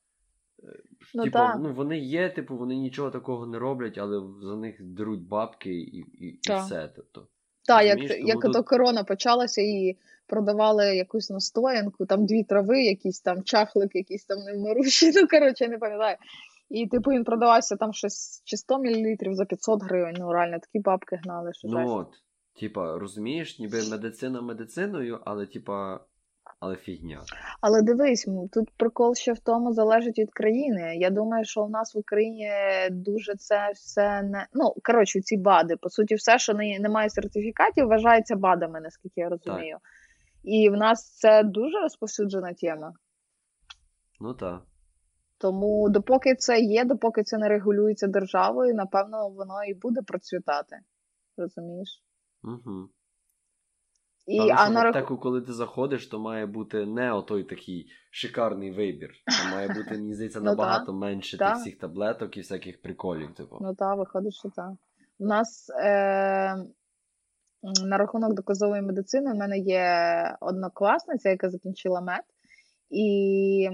[1.13, 1.55] Ну, типа, та.
[1.59, 5.97] ну вони є, типу, вони нічого такого не роблять, але за них беруть бабки і,
[5.97, 6.89] і, і все.
[6.95, 7.27] Тобто.
[7.67, 9.97] Так, як, тому як тут- ото корона почалася і
[10.27, 15.69] продавали якусь настоянку, там дві трави, якийсь там чахлик, якийсь там невмирущий, ну коротше, я
[15.69, 16.17] не пам'ятаю.
[16.69, 20.15] І типу він продавався там щось чи 100 мл за 500 гривень.
[20.19, 21.91] Ну реально такі бабки гнали, що Ну жесть.
[21.91, 22.07] от,
[22.59, 25.99] типа, розумієш, ніби медицина медициною, але типа,
[26.63, 27.21] але фігня.
[27.61, 30.95] Але дивись, тут прикол ще в тому залежить від країни.
[30.95, 32.51] Я думаю, що у нас в Україні
[32.91, 35.75] дуже це все не ну коротше, ці БАДи.
[35.75, 39.77] По суті, все, що не, не сертифікатів, вважається БАДами, наскільки я розумію.
[40.43, 42.93] І в нас це дуже розповсюджена тема.
[44.19, 44.61] Ну так.
[45.37, 50.79] Тому допоки це є, допоки це не регулюється державою, напевно, воно і буде процвітати.
[51.37, 52.03] Розумієш?
[52.43, 52.89] Угу.
[54.25, 58.71] І, Але а на аптеку, коли ти заходиш, то має бути не отой такий шикарний
[58.71, 59.09] вибір.
[59.25, 61.49] Там має бути, мені здається, Ну, набагато менше та.
[61.49, 63.57] тих всіх таблеток і всяких приколів, типу.
[63.61, 64.71] Ну так, виходить, що так.
[65.19, 66.55] У нас е,
[67.85, 69.87] на рахунок доказової медицини в мене є
[70.41, 72.23] однокласниця, яка закінчила мед,
[72.89, 73.69] і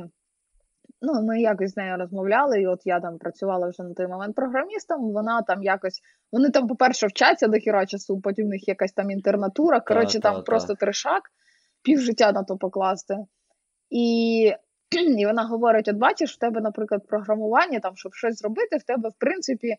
[1.02, 4.36] ну, ми якось з нею розмовляли, і от я там працювала вже на той момент
[4.36, 5.12] програмістом.
[5.12, 6.02] Вона там якось.
[6.32, 9.80] Вони там, по-перше, вчаться до хіра часу, потім в них якась там інтернатура.
[9.80, 10.42] Коротше, та, там та.
[10.42, 11.24] просто трешак,
[11.84, 13.16] пів життя на то покласти.
[13.90, 14.54] І,
[15.18, 19.10] і вона говорить: от бачиш, в тебе, наприклад, програмування, там, щоб щось зробити, в тебе,
[19.10, 19.76] в принципі,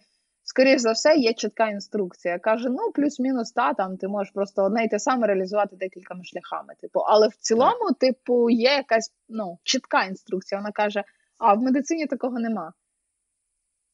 [0.50, 2.38] скоріш за все, є чітка інструкція.
[2.38, 6.74] Каже: ну, плюс-мінус, та там ти можеш просто одне й те саме реалізувати декількома шляхами.
[6.80, 10.60] Типу, але в цілому, типу, є якась ну, чітка інструкція.
[10.60, 11.04] Вона каже:
[11.38, 12.72] а в медицині такого нема.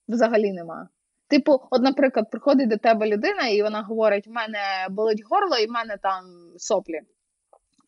[0.08, 0.88] Взагалі нема.
[1.28, 4.58] Типу, от, наприклад, приходить до тебе людина, і вона говорить: в мене
[4.90, 6.24] болить горло, і в мене там
[6.56, 7.00] соплі.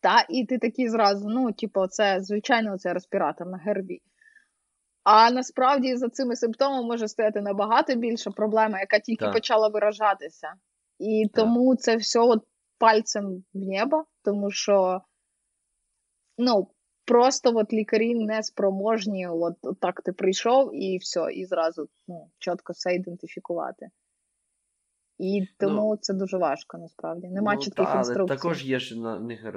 [0.01, 4.01] Та, і ти такий зразу, ну, типу, це звичайно це респіратор на ГРВІ.
[5.03, 9.33] А насправді за цими симптомами може стояти набагато більша проблема, яка тільки Так.
[9.33, 10.53] почала виражатися.
[10.99, 12.43] І тому це все от
[12.77, 15.01] пальцем в небо, тому що
[16.37, 16.67] ну,
[17.05, 22.29] просто от лікарі не спроможні, от, от так ти прийшов і все, і зразу ну,
[22.39, 23.89] чітко все ідентифікувати.
[25.19, 27.27] І тому це дуже важко насправді.
[27.27, 29.51] Нема ну, чітких та, але також є ж на них е,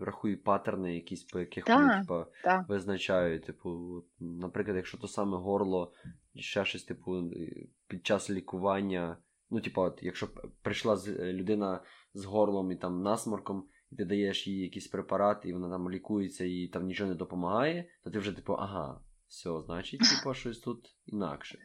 [0.00, 1.76] рахують паттерни, якісь по яких Та.
[1.76, 2.64] вони, типа, Та.
[2.68, 3.46] визначають.
[3.46, 5.92] Типу, наприклад, якщо то саме горло,
[6.34, 9.16] ще щось, типу, е, під час лікування.
[9.50, 10.28] Ну, типу, от, якщо
[10.62, 11.82] прийшла е, людина
[12.14, 16.44] з горлом і там насморком, і ти даєш їй якийсь препарат, і вона там лікується,
[16.44, 20.96] і там нічого не допомагає, то ти вже, типу, ага, все, значить, типу, щось тут
[21.06, 21.58] інакше.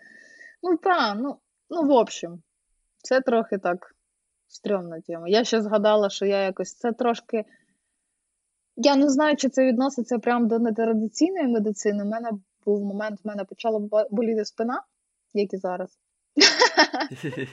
[0.62, 1.40] Ну так, ну,
[1.70, 2.44] ну, в общем,
[3.04, 3.96] це трохи так
[4.48, 5.28] стрьомна тема.
[5.28, 7.46] Я ще згадала, що я якось це трошки.
[8.76, 12.04] Я не знаю, чи це відноситься прямо до нетрадиційної медицини.
[12.04, 12.30] У мене
[12.66, 14.84] був момент, в мене почала боліти спина,
[15.34, 16.00] як і зараз.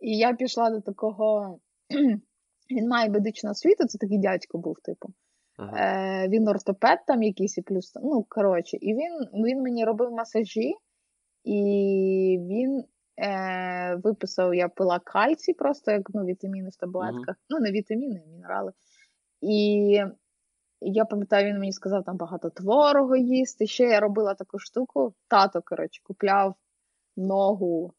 [0.00, 1.58] І я пішла до такого.
[2.70, 5.08] Він має медичну освіту, це такий дядько був, типу.
[5.56, 5.76] Ага.
[6.24, 7.92] Е, він ортопед там якийсь і плюс.
[7.94, 10.74] Ну, коротше, і він, він мені робив масажі,
[11.44, 11.58] і
[12.50, 12.84] він
[13.20, 17.36] е, виписав, я пила кальцій, просто як ну, вітаміни в таблетках.
[17.48, 18.72] Ну, не вітаміни, а мінерали.
[19.40, 20.00] І
[20.80, 23.66] я пам'ятаю, він мені сказав там багато творогу їсти.
[23.66, 25.14] Ще я робила таку штуку.
[25.28, 26.54] Тато, коротше, купляв
[27.16, 27.94] ногу,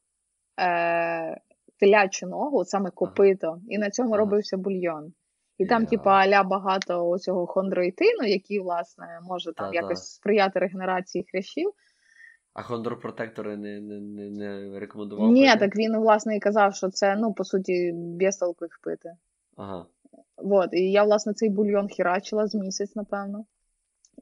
[0.59, 1.37] е,
[1.79, 4.17] телячу ногу, саме копито, і на цьому Ага.
[4.17, 5.13] робився бульйон.
[5.57, 5.87] І там, Я.
[5.87, 11.71] типу, аля багато оцього хондроїтину, який, власне, може там якось сприяти регенерації хрящів.
[12.53, 15.31] А хондропротектори не, не, не, не рекомендував?
[15.31, 15.59] Ні, пити?
[15.59, 19.13] так він, власне, і казав, що це, ну, по суті, без толку їх пити.
[19.57, 19.85] Ага.
[20.37, 23.45] Вот, і я, власне, цей бульйон хірачила з місяць, напевно.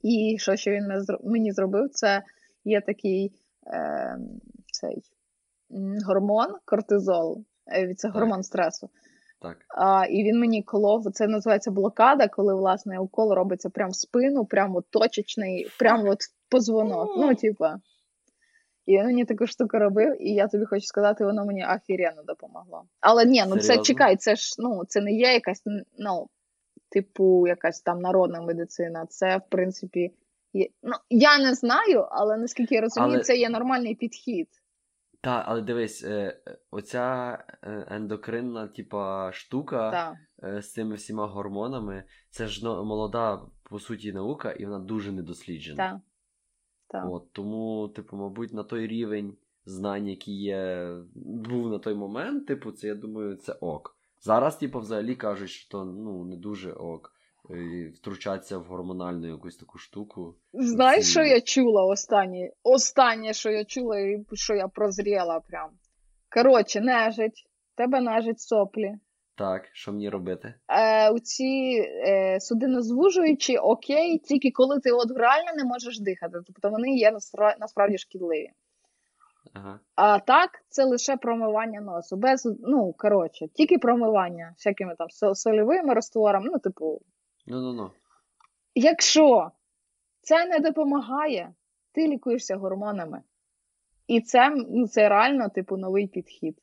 [0.02, 2.24] І що ще він мені зробив, це
[2.66, 3.32] є такий
[3.68, 4.18] е,
[4.72, 5.04] цей
[6.06, 7.44] гормон кортизол.
[7.68, 8.16] Е, Це Так.
[8.16, 8.90] гормон стресу.
[9.42, 9.58] Так.
[9.68, 14.46] А, і він мені колов, це називається блокада, коли власне укол робиться прямо в спину,
[14.46, 16.20] прямо точечний, прямо от
[16.50, 17.10] позвонок.
[17.18, 17.80] Ну, типа.
[18.90, 22.84] І він мені таку штуку робив, і я тобі хочу сказати, воно мені ахіренно допомогло.
[23.00, 25.62] Але ні, ну це чекай, це ж ну, це не є якась,
[25.98, 26.28] ну,
[26.92, 29.06] типу, якась там народна медицина.
[29.06, 30.14] Це, в принципі,
[30.54, 30.68] є...
[30.84, 34.48] ну, я не знаю, але наскільки я розумію, Але- це є нормальний підхід.
[35.22, 36.40] Так, але дивись, е,
[36.72, 40.16] оця е, ендокринна, типа, штука Так.
[40.50, 45.12] е, з цими всіма гормонами, це ж ну, молода, по суті, наука, і вона дуже
[45.12, 45.78] недосліджена.
[45.92, 46.00] Так.
[46.90, 47.06] Так.
[47.12, 52.72] От, тому, типу, мабуть, на той рівень знань, який є, був на той момент, типу,
[52.72, 53.96] це я думаю, це ок.
[54.22, 57.14] Зараз, типу, взагалі кажуть, що то ну, не дуже ок.
[57.50, 60.36] е, Втручатися в гормональну якусь таку штуку.
[60.54, 62.52] Знаєш, ці- що я чула останнє?
[62.64, 65.70] Останнє, що я чула, і що я прозріла прям.
[66.34, 68.96] Коротше, нежить, тебе нежить соплі.
[69.40, 70.54] Так, що мені робити?
[70.68, 76.70] Е, у ці е, судинозвужуючі окей, тільки коли ти от реально не можеш дихати, тобто
[76.70, 78.50] вони є насра- насправді шкідливі.
[79.54, 79.80] Ага.
[79.96, 82.18] А так, це лише промивання носу.
[82.18, 86.50] Без, ну, коротше, тільки промивання всякими там сольовими растворами.
[86.52, 87.02] Ну, типу,
[87.48, 87.92] Ну ну ну.
[88.76, 89.52] якщо
[90.22, 91.54] це не допомагає,
[91.92, 93.22] ти лікуєшся гормонами.
[94.08, 96.58] І це, ну, це реально, типу, новий підхід.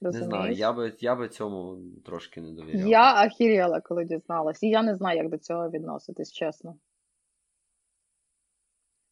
[0.00, 2.88] Не знаю, я би, я би цьому трошки не довіряв.
[2.88, 6.76] Я ахіріла, коли дізналась, і я не знаю, як до цього відноситись, чесно.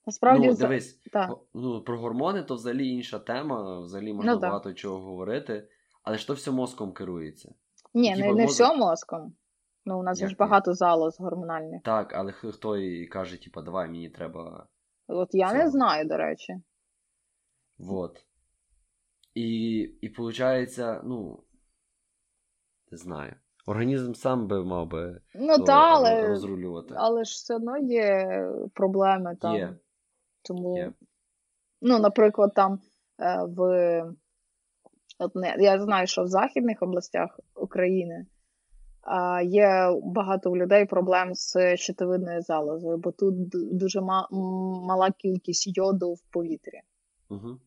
[0.07, 1.31] Насправді, ну, дивись, так.
[1.31, 4.51] го- ну, про гормони то взагалі інша тема, взагалі можна Ну, так.
[4.51, 5.69] багато чого говорити,
[6.03, 7.55] але ж то все мозком керується.
[7.95, 9.35] Ні, типа не, не мозок- все мозком.
[9.85, 10.37] Ну, у нас Як ж ні?
[10.39, 11.83] багато залоз гормональних.
[11.83, 14.67] Так, але хто і каже, типа, давай мені треба.
[15.09, 16.57] От я не знаю, до речі.
[17.79, 18.25] Вот.
[19.35, 21.43] І, і виходить, ну.
[22.91, 23.35] Не знаю.
[23.67, 26.95] Організм сам би мав би Ну то та, але, розрулювати.
[26.97, 28.27] але ж все одно є
[28.75, 29.57] проблеми там.
[29.57, 29.77] Є.
[30.43, 30.93] Тому, Є.
[31.81, 32.81] ну, наприклад, там
[33.21, 33.61] е, в
[35.19, 38.27] от не, я знаю, що в західних областях України
[39.03, 43.35] а, є багато у людей проблем з щитовидною залозою, бо тут
[43.79, 44.29] дуже ма-
[44.87, 46.81] мала кількість йоду в повітрі.
[47.31, 47.59] Угу.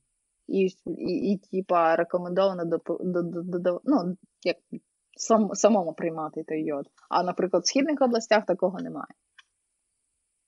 [0.48, 4.58] І, і, і типа, рекомендовано до, до, до, ну, як
[5.18, 6.86] сам, самому приймати той йод.
[7.10, 9.14] А, наприклад, в східних областях такого немає.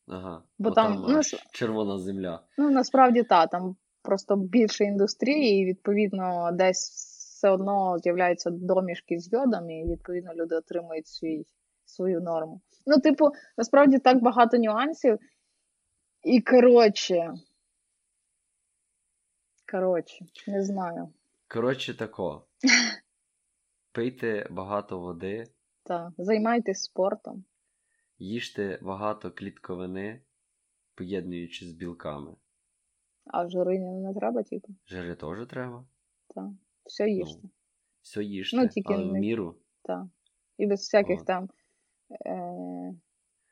[0.08, 0.44] Ага.
[0.60, 1.22] Бо Бо там, там, ну,
[1.52, 2.44] червона земля.
[2.58, 6.90] Ну, насправді так, там просто більше індустрії, і відповідно десь
[7.38, 11.46] все одно з'являються домішки з йодом, і відповідно люди отримують свій,
[11.86, 12.62] свою норму.
[12.86, 13.26] Ну, типу,
[13.58, 15.18] насправді так багато нюансів.
[16.24, 17.34] І коротше.
[19.72, 21.14] Коротше, не знаю.
[21.48, 22.48] Коротше, тако.
[23.92, 25.44] Пийте багато води,
[25.84, 27.46] Так, займайтесь спортом.
[28.18, 30.22] їжте багато клітковини,
[30.96, 32.36] поєднуючи з білками.
[33.26, 34.76] А жири не треба, типу.
[34.86, 35.86] Жири теж треба.
[36.36, 36.50] Так.
[36.86, 37.40] Все їжте.
[37.44, 37.50] Ну,
[38.02, 39.56] все їжте, Ну, тільки але в міру.
[39.84, 40.06] Так.
[40.58, 41.28] І без всяких От.
[41.28, 41.50] там.
[42.26, 42.94] Е-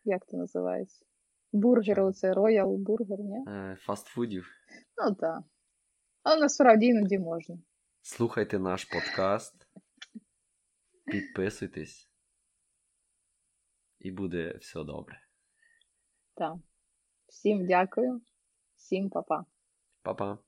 [0.03, 1.05] як це називається?
[1.51, 3.45] Бургери, це роял бургер, ні?
[3.47, 4.47] Е, фастфудів.
[4.97, 5.43] Ну так.
[6.25, 7.57] Але насправді іноді можна.
[8.01, 9.67] Слухайте наш подкаст,
[11.05, 12.09] підписуйтесь,
[13.99, 15.21] і буде все добре.
[16.33, 16.55] Так.
[17.27, 18.21] Всім дякую,
[18.75, 19.45] всім па-па.
[20.01, 20.44] Па-па.